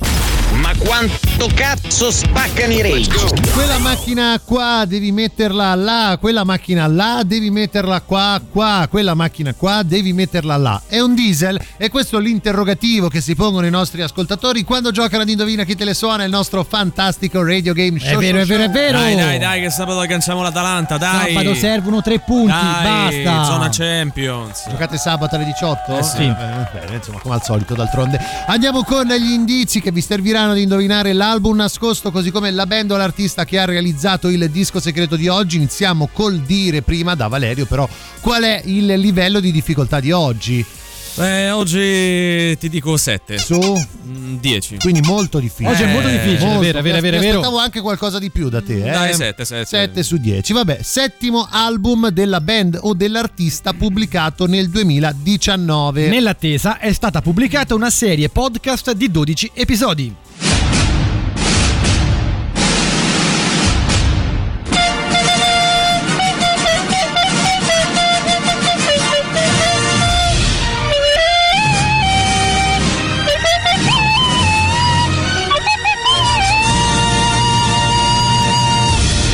[0.52, 3.10] Ma quanto cazzo spaccano i rage?
[3.52, 9.54] Quella macchina qua devi metterla là, quella macchina là devi metterla qua, qua, quella macchina
[9.54, 10.82] qua devi metterla là.
[10.86, 15.22] È un diesel e questo è l'interrogativo che si pongono i nostri ascoltatori quando giocano
[15.22, 18.14] ad Indovina chi te le suona il nostro fantastico radio game show.
[18.14, 18.98] È vero, è vero, è vero.
[18.98, 21.32] Dai, dai, dai, che sabato agganciamo l'Atalanta, dai.
[21.32, 23.44] Sabato servono tre punti, Dai, basta.
[23.44, 24.68] Zona Champions.
[24.68, 25.98] Giocate sabato alle 18?
[25.98, 26.22] Eh sì.
[26.22, 26.34] Eh,
[26.72, 28.18] bene, insomma, come al solito, d'altronde.
[28.46, 32.92] Andiamo con gli indizi che vi serviranno di indovinare l'album nascosto, così come la band
[32.92, 35.56] o l'artista che ha realizzato il disco segreto di oggi.
[35.56, 37.88] Iniziamo col dire prima da Valerio, però,
[38.20, 40.64] qual è il livello di difficoltà di oggi?
[41.16, 43.38] Eh, oggi ti dico 7.
[43.38, 43.86] Su?
[44.40, 44.78] 10.
[44.78, 45.70] Quindi molto difficile.
[45.70, 46.60] Oggi è molto difficile, Molto.
[46.60, 47.38] vero, vero, vero, mi vero.
[47.38, 48.90] aspettavo anche qualcosa di più da te, eh?
[48.90, 49.64] Dai, 7, 7.
[49.64, 50.52] 7 su 10.
[50.52, 56.08] Vabbè, settimo album della band o dell'artista pubblicato nel 2019.
[56.08, 60.14] Nell'attesa è stata pubblicata una serie podcast di 12 episodi.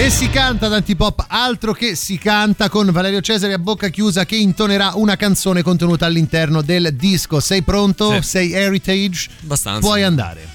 [0.01, 4.25] E si canta ad Antipop, altro che si canta con Valerio Cesare a bocca chiusa
[4.25, 7.39] che intonerà una canzone contenuta all'interno del disco.
[7.39, 8.15] Sei pronto?
[8.23, 8.29] Sì.
[8.29, 9.29] Sei Heritage?
[9.43, 9.81] Abbastanza.
[9.81, 10.49] Puoi andare.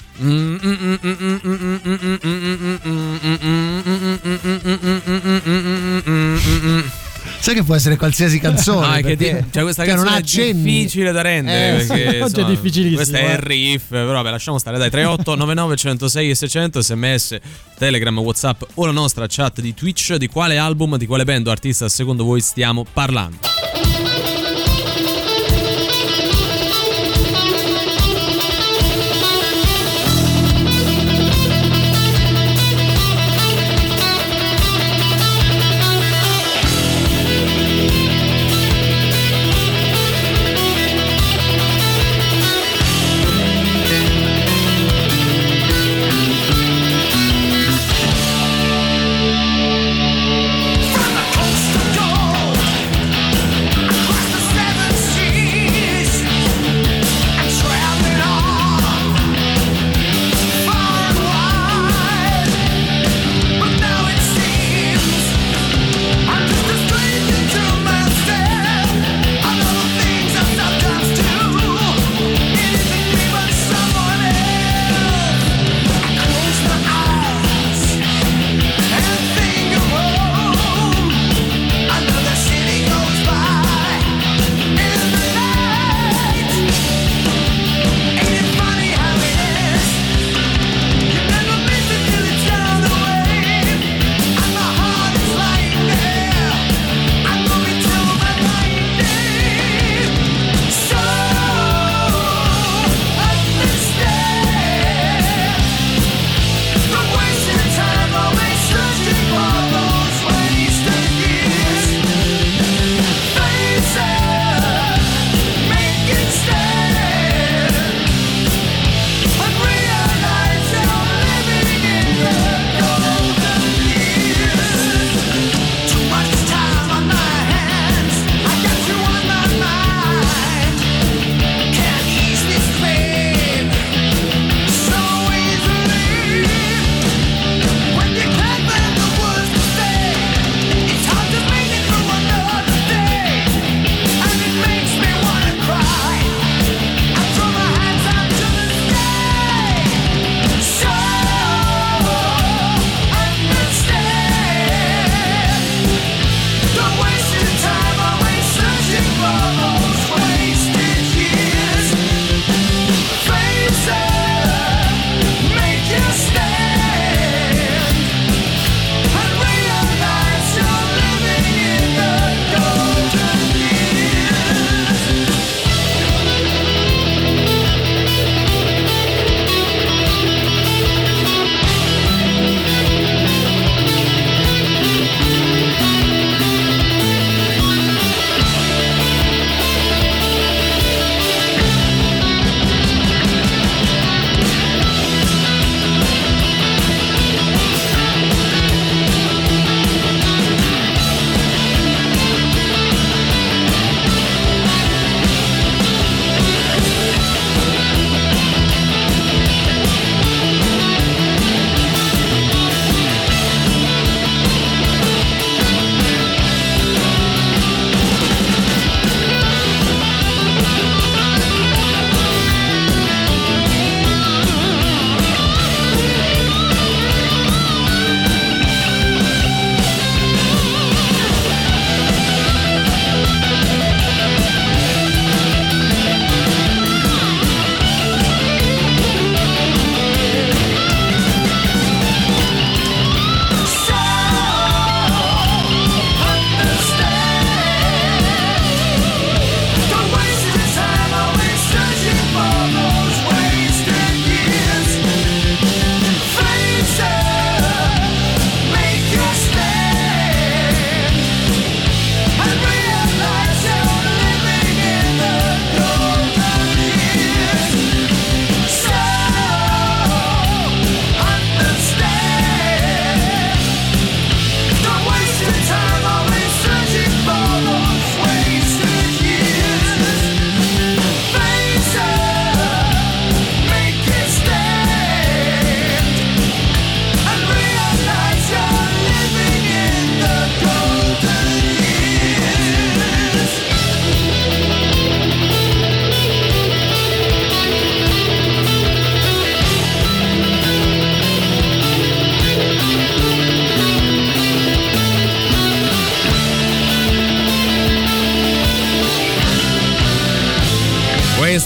[7.39, 8.99] Sai che può essere qualsiasi canzone.
[8.99, 11.81] È che perché- di- cioè questa che non canzone è difficile da rendere.
[11.81, 13.31] Eh, perché, oggi è insomma, difficilissimo, Questo è eh.
[13.31, 14.77] il riff, però vabbè, lasciamo stare.
[14.77, 17.37] Dai, 38 99 106 e 600 sms,
[17.77, 20.15] Telegram, Whatsapp o la nostra chat di Twitch.
[20.15, 23.37] Di quale album, di quale band o artista secondo voi stiamo parlando?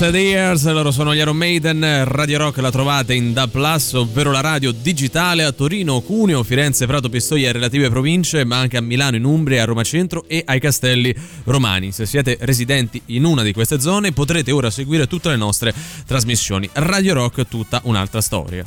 [0.01, 4.39] Yesteryears, loro sono gli Iron Maiden, Radio Rock la trovate in Da Plus, ovvero la
[4.39, 9.17] radio digitale a Torino, Cuneo, Firenze, Prato, Pistoia e relative province, ma anche a Milano,
[9.17, 11.13] in Umbria, a Roma Centro e ai Castelli
[11.43, 11.91] Romani.
[11.91, 15.73] Se siete residenti in una di queste zone potrete ora seguire tutte le nostre
[16.07, 16.69] trasmissioni.
[16.71, 18.63] Radio Rock, tutta un'altra storia.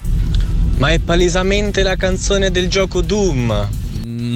[0.77, 3.82] Ma è palesemente la canzone del gioco Doom.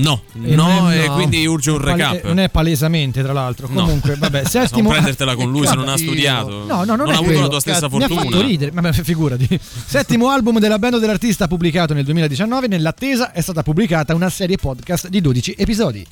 [0.02, 1.14] No, E no, non è- e no.
[1.14, 2.24] quindi urge un Pale- recap.
[2.24, 3.68] non è palesemente, tra l'altro.
[3.70, 3.82] No.
[3.84, 4.90] Comunque, vabbè, Non settimo.
[4.90, 6.64] prendertela con lui se non ha studiato.
[6.66, 8.20] No, no, non, Non ha avuto la tua stessa Mi ha fortuna.
[8.30, 9.58] fatto ridere, ma figurati.
[9.60, 12.66] Settimo album della band dell'artista pubblicato nel 2019.
[12.68, 16.06] Nell'attesa è stata pubblicata una serie podcast di 12 episodi.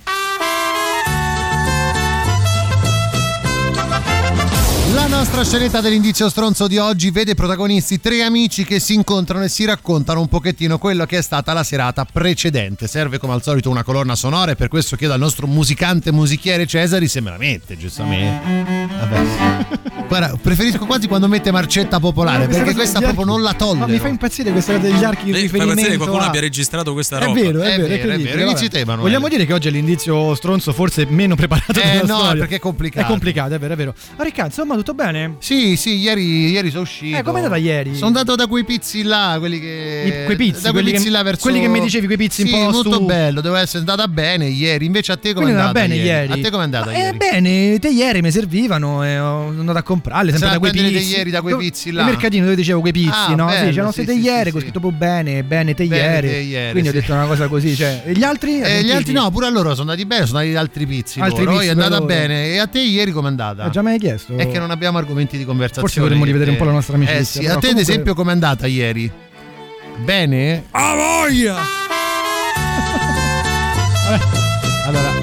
[4.94, 9.48] La nostra scenetta dell'indizio stronzo di oggi vede protagonisti tre amici che si incontrano e
[9.48, 12.86] si raccontano un pochettino quello che è stata la serata precedente.
[12.86, 16.66] Serve come al solito una colonna sonora e per questo chiedo al nostro musicante musichiere
[16.66, 18.86] Cesari se me la mette, giustamente.
[18.98, 20.02] Vabbè.
[20.06, 23.86] Guarda, preferisco quasi quando mette marcetta popolare perché questa proprio non la tollero.
[23.86, 25.74] Ma mi fa impazzire questa cosa degli archi di Eh, fai riferimento.
[25.74, 27.40] pensare che qualcuno a- abbia registrato questa È roba.
[27.40, 28.40] vero, è, È vero, vero, è vero.
[28.42, 28.84] Inizi te.
[28.84, 32.38] Vogliamo dire che oggi è l'indizio stronzo forse meno preparato Eh, della no, storia.
[32.40, 33.06] perché è complicato.
[33.06, 33.94] È complicato, è vero, è vero.
[34.16, 35.36] Ma Riccardo, insomma, tutto bene?
[35.38, 37.16] Sì, sì, ieri, ieri sono uscito.
[37.16, 37.94] Eh, com'è andata ieri?
[37.94, 40.20] Sono andato da quei pizzi là, quelli che.
[40.22, 41.40] I- quei pizzi, da quei quelli pizzi che- là verso.
[41.40, 44.06] quelli che mi dicevi, quei pizzi un sì, po' molto stu- bello, deve essere andata
[44.08, 44.84] bene ieri.
[44.84, 46.32] Invece a te come è andata bene ieri.
[46.32, 47.16] A te come è andata Eh, ieri?
[47.16, 51.14] bene, te ieri mi servivano e ho andato a comprarle sempre Sai da quei pizzi.
[51.16, 52.00] ieri da quei pizzi là?
[52.02, 53.46] Il mercatino dove dicevo quei pizzi, Ah, no?
[53.46, 56.70] bello, sì, c'erano sì, te ieri, con scritto proprio bene, bene te ieri.
[56.72, 58.60] Quindi ho detto una cosa così, cioè, e gli altri?
[58.60, 61.20] Eh, gli altri no, pure a loro sono andati bene, sono andati da altri pizzi.
[61.20, 62.48] Altri pizzi è andata bene.
[62.48, 63.66] E a te ieri com'è andata?
[63.66, 64.36] Eh, già mi hai chiesto?
[64.36, 65.88] È che non abbiamo argomenti di conversazione.
[65.88, 68.14] Forse dovremmo rivedere un po' la nostra amicizia, Eh sì, a te ad comunque- esempio
[68.14, 69.10] com'è andata ieri?
[70.04, 70.64] Bene?
[70.70, 71.56] A voglia!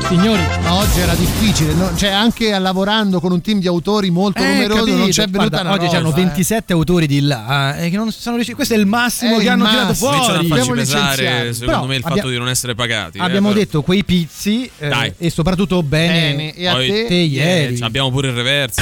[0.07, 1.95] Signori, Ma oggi era difficile, no?
[1.95, 4.97] cioè anche lavorando con un team di autori molto Eh, numeroso capito.
[4.97, 6.13] non c'è venuta Guarda, una oggi roba, c'erano eh.
[6.23, 8.55] 27 autori di là eh, che non sono riusciti.
[8.57, 10.09] Questo è il massimo È che il hanno tirato massimo.
[10.09, 10.45] Cominciano fuori.
[10.45, 13.17] a farci Devo pesare, secondo Però me, il fatto abbia- di non essere pagati.
[13.17, 15.13] eh, Abbiamo detto quei pizzi eh, Dai.
[15.17, 17.05] e soprattutto bene, Bene, e a Poi- te?
[17.07, 17.77] te ieri.
[17.79, 18.81] Eh, abbiamo pure il reverso.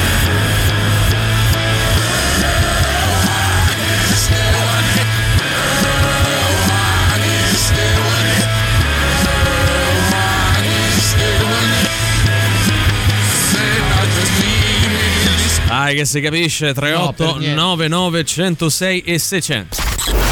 [15.89, 17.55] Dai che si capisce 38 niente.
[17.55, 19.77] 99 106 e 600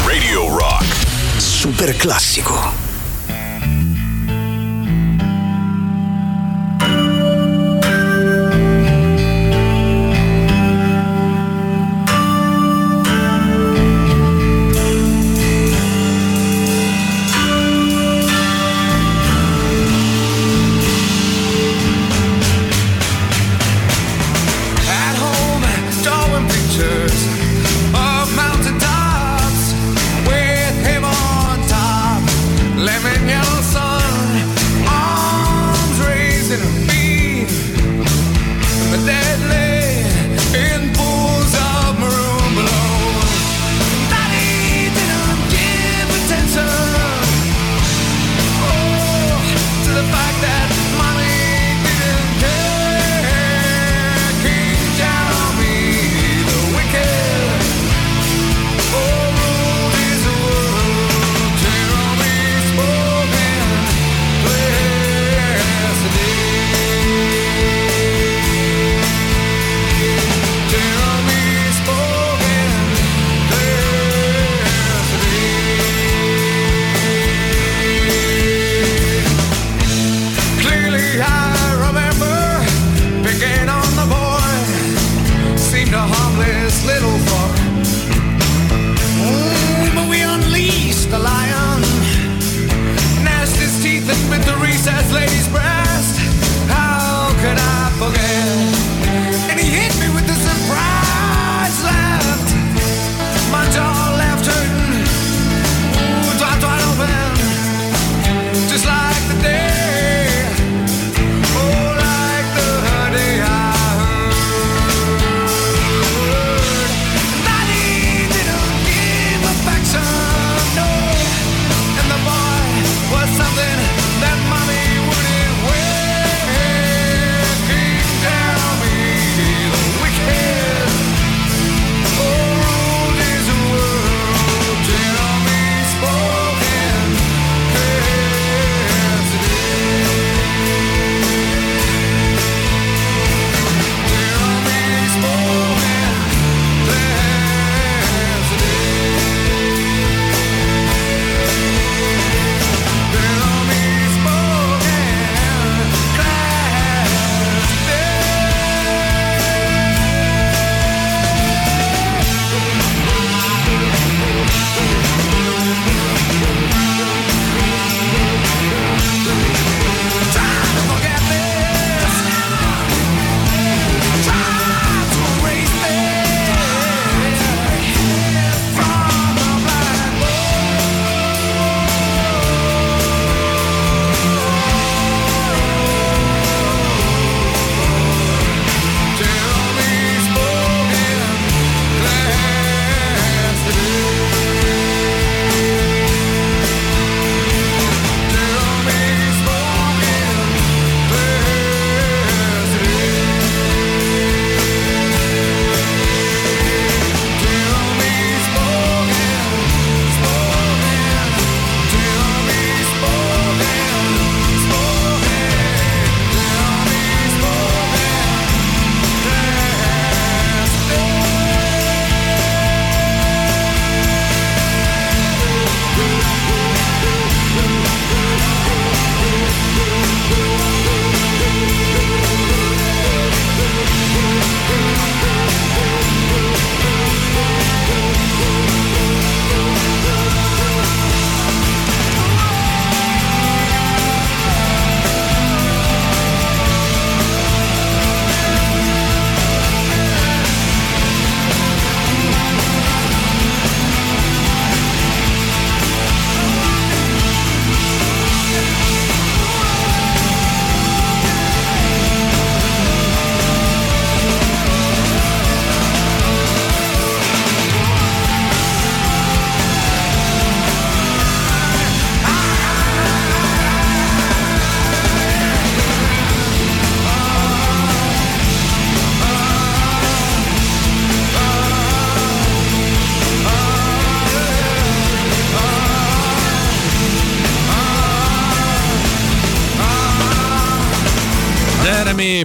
[0.06, 0.84] Radio Rock.
[1.36, 2.87] Super classico.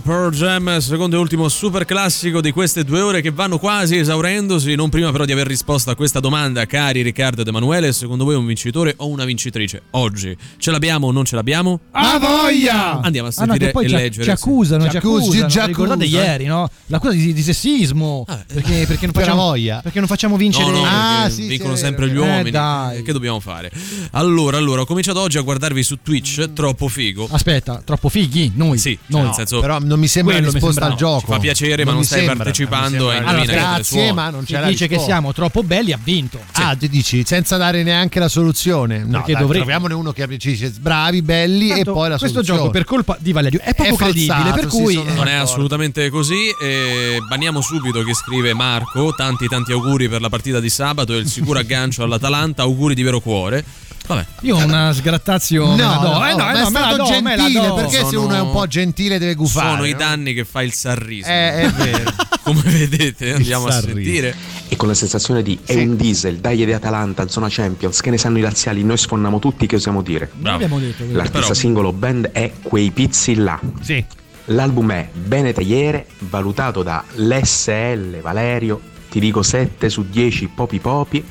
[0.04, 4.76] Pearl Jam, secondo e ultimo super classico di queste due ore che vanno quasi esaurendosi.
[4.76, 8.36] Non prima però di aver risposto a questa domanda, cari Riccardo ed Emanuele, secondo voi
[8.36, 9.82] un vincitore o una vincitrice?
[9.92, 11.80] Oggi ce l'abbiamo o non ce l'abbiamo?
[11.92, 13.00] A voglia!
[13.00, 14.24] Andiamo a Ah, no, sentire che poi e ci, leggere.
[14.26, 15.50] ci accusano, ci accusano.
[15.50, 16.24] ci Ricordate accusano.
[16.26, 16.70] ieri, no?
[16.88, 18.26] L'accusa di, di sessismo.
[18.28, 19.80] perché, perché, non facciamo, voglia.
[19.82, 22.52] perché non facciamo vincere No, no, Ah, sì, vincono sì, sempre gli eh, uomini.
[22.52, 23.04] dai.
[23.04, 23.72] Che dobbiamo fare?
[24.12, 27.26] Allora, allora, ho cominciato oggi a guardarvi su Twitch, troppo figo.
[27.32, 28.52] Aspetta, troppo fighi?
[28.54, 28.78] Noi.
[28.78, 29.24] Sì, noi.
[29.24, 31.14] nel senso, Però non mi sembra Quello mi risposta al sembrava.
[31.16, 31.26] gioco.
[31.28, 33.30] Ci fa piacere, ma non mi stai sembra, partecipando non sembra.
[33.32, 35.12] Allora, grazie, ma non c'è la dice che risposta.
[35.14, 36.40] siamo troppo belli, ha vinto.
[36.54, 39.00] Ah, tu dici senza dare neanche la soluzione.
[39.00, 39.64] No, Perché dai, dovremmo.
[39.66, 42.60] troviamone uno che ci dice bravi, belli e Tanto poi la questo soluzione.
[42.60, 45.28] gioco per colpa di Valerio è poco È credibile, falsato, per sì, cui sono Non
[45.28, 46.50] è assolutamente così.
[46.62, 49.14] E banniamo subito che scrive Marco.
[49.16, 52.64] Tanti tanti auguri per la partita di sabato e il sicuro aggancio all'Atalanta.
[52.64, 53.64] Auguri di vero cuore.
[54.06, 54.26] Vabbè.
[54.42, 56.08] io una sgrattazio No, la do.
[56.12, 58.36] no, eh no, ma eh è no, la stato do, gentile perché se Sono- uno
[58.36, 59.70] è un po' gentile deve gufare.
[59.70, 59.98] Sono i no?
[59.98, 61.32] danni che fa il sarrismo.
[61.32, 62.12] Eh, è vero.
[62.44, 64.36] Come vedete, andiamo a sentire.
[64.68, 68.10] E con la sensazione di è un diesel, dai di Atalanta, in zona Champions, che
[68.10, 70.30] ne sanno i laziali, noi sfonniamo tutti, che osiamo dire.
[70.34, 71.04] Detto questo.
[71.12, 73.58] L'artista Però- singolo band è Quei Pizzi là.
[73.82, 74.04] Sì.
[74.48, 81.24] L'album è Bene Tagliere, valutato da l'SL Valerio, ti dico 7 su 10 popi popi.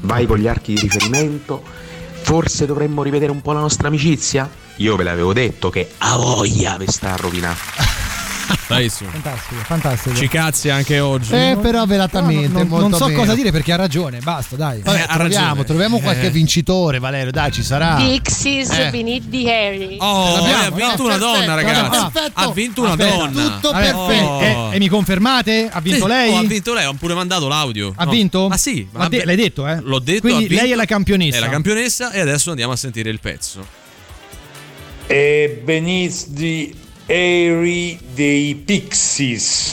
[0.00, 1.62] Vai con gli archi di riferimento.
[2.22, 4.48] Forse dovremmo rivedere un po' la nostra amicizia?
[4.76, 7.95] Io ve l'avevo detto che a voglia vi sta a rovinare.
[8.68, 9.10] Bravissimo.
[9.10, 10.14] Fantastico, fantastico.
[10.16, 11.32] Ci cazzi anche oggi.
[11.34, 13.18] Eh, però velatamente, non, molto non so meno.
[13.20, 14.80] cosa dire perché ha ragione, basta, dai.
[14.82, 15.64] Vabbè, Eh, ha troviamo, ragione.
[15.64, 16.30] troviamo qualche Eh.
[16.30, 17.94] vincitore, Valerio, dai, ci sarà.
[17.96, 18.90] Pixies Eh.
[18.90, 19.96] Beneath the Harry.
[20.00, 21.04] Oh, L'abbiamo, ha vinto no?
[21.08, 21.90] una donna, ragazzi.
[22.12, 22.40] perfetto.
[22.40, 23.42] Ha vinto una Aspetta, donna.
[23.42, 24.26] tutto Vabbè, perfetto.
[24.26, 24.72] Oh.
[24.72, 25.68] E, mi confermate?
[25.70, 26.08] Ha vinto Sì.
[26.08, 26.32] lei?
[26.32, 27.92] Oh, ha vinto lei, ho pure mandato l'audio.
[27.96, 28.10] Ha No.
[28.10, 28.48] vinto?
[28.48, 29.78] Ah sì, Ma de- l'hai detto, eh?
[29.80, 30.20] L'ho detto.
[30.22, 31.36] Quindi lei è la campionessa.
[31.36, 33.84] È la campionessa e adesso andiamo a sentire il pezzo.
[35.08, 36.72] e Beneath the
[37.08, 39.72] Airy dei Pixies.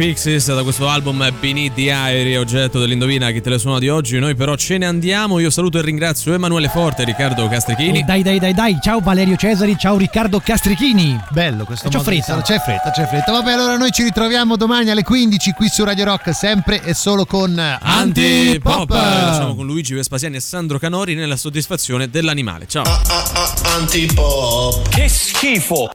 [0.00, 4.18] Pixies da questo album Beneath the Ivory, oggetto dell'indovina chi te le suona di oggi.
[4.18, 5.38] Noi però ce ne andiamo.
[5.40, 7.98] Io saluto e ringrazio Emanuele Forte e Riccardo Castrichini.
[7.98, 8.78] E dai, dai, dai, dai.
[8.80, 11.20] Ciao Valerio Cesari, ciao Riccardo Castrichini.
[11.28, 12.40] Bello questo di fretta.
[12.40, 13.30] C'è fretta, c'è fretta.
[13.30, 17.26] Vabbè, allora noi ci ritroviamo domani alle 15 qui su Radio Rock, sempre e solo
[17.26, 17.82] con Antipop.
[17.82, 18.94] Antipop.
[18.94, 22.66] Facciamo con Luigi Vespasiani e Sandro Canori nella soddisfazione dell'animale.
[22.66, 22.84] Ciao.
[23.76, 24.88] Antipop.
[24.88, 25.90] Che schifo.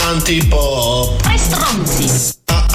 [0.00, 1.22] Antipop.
[1.22, 2.37] Tre stronzi.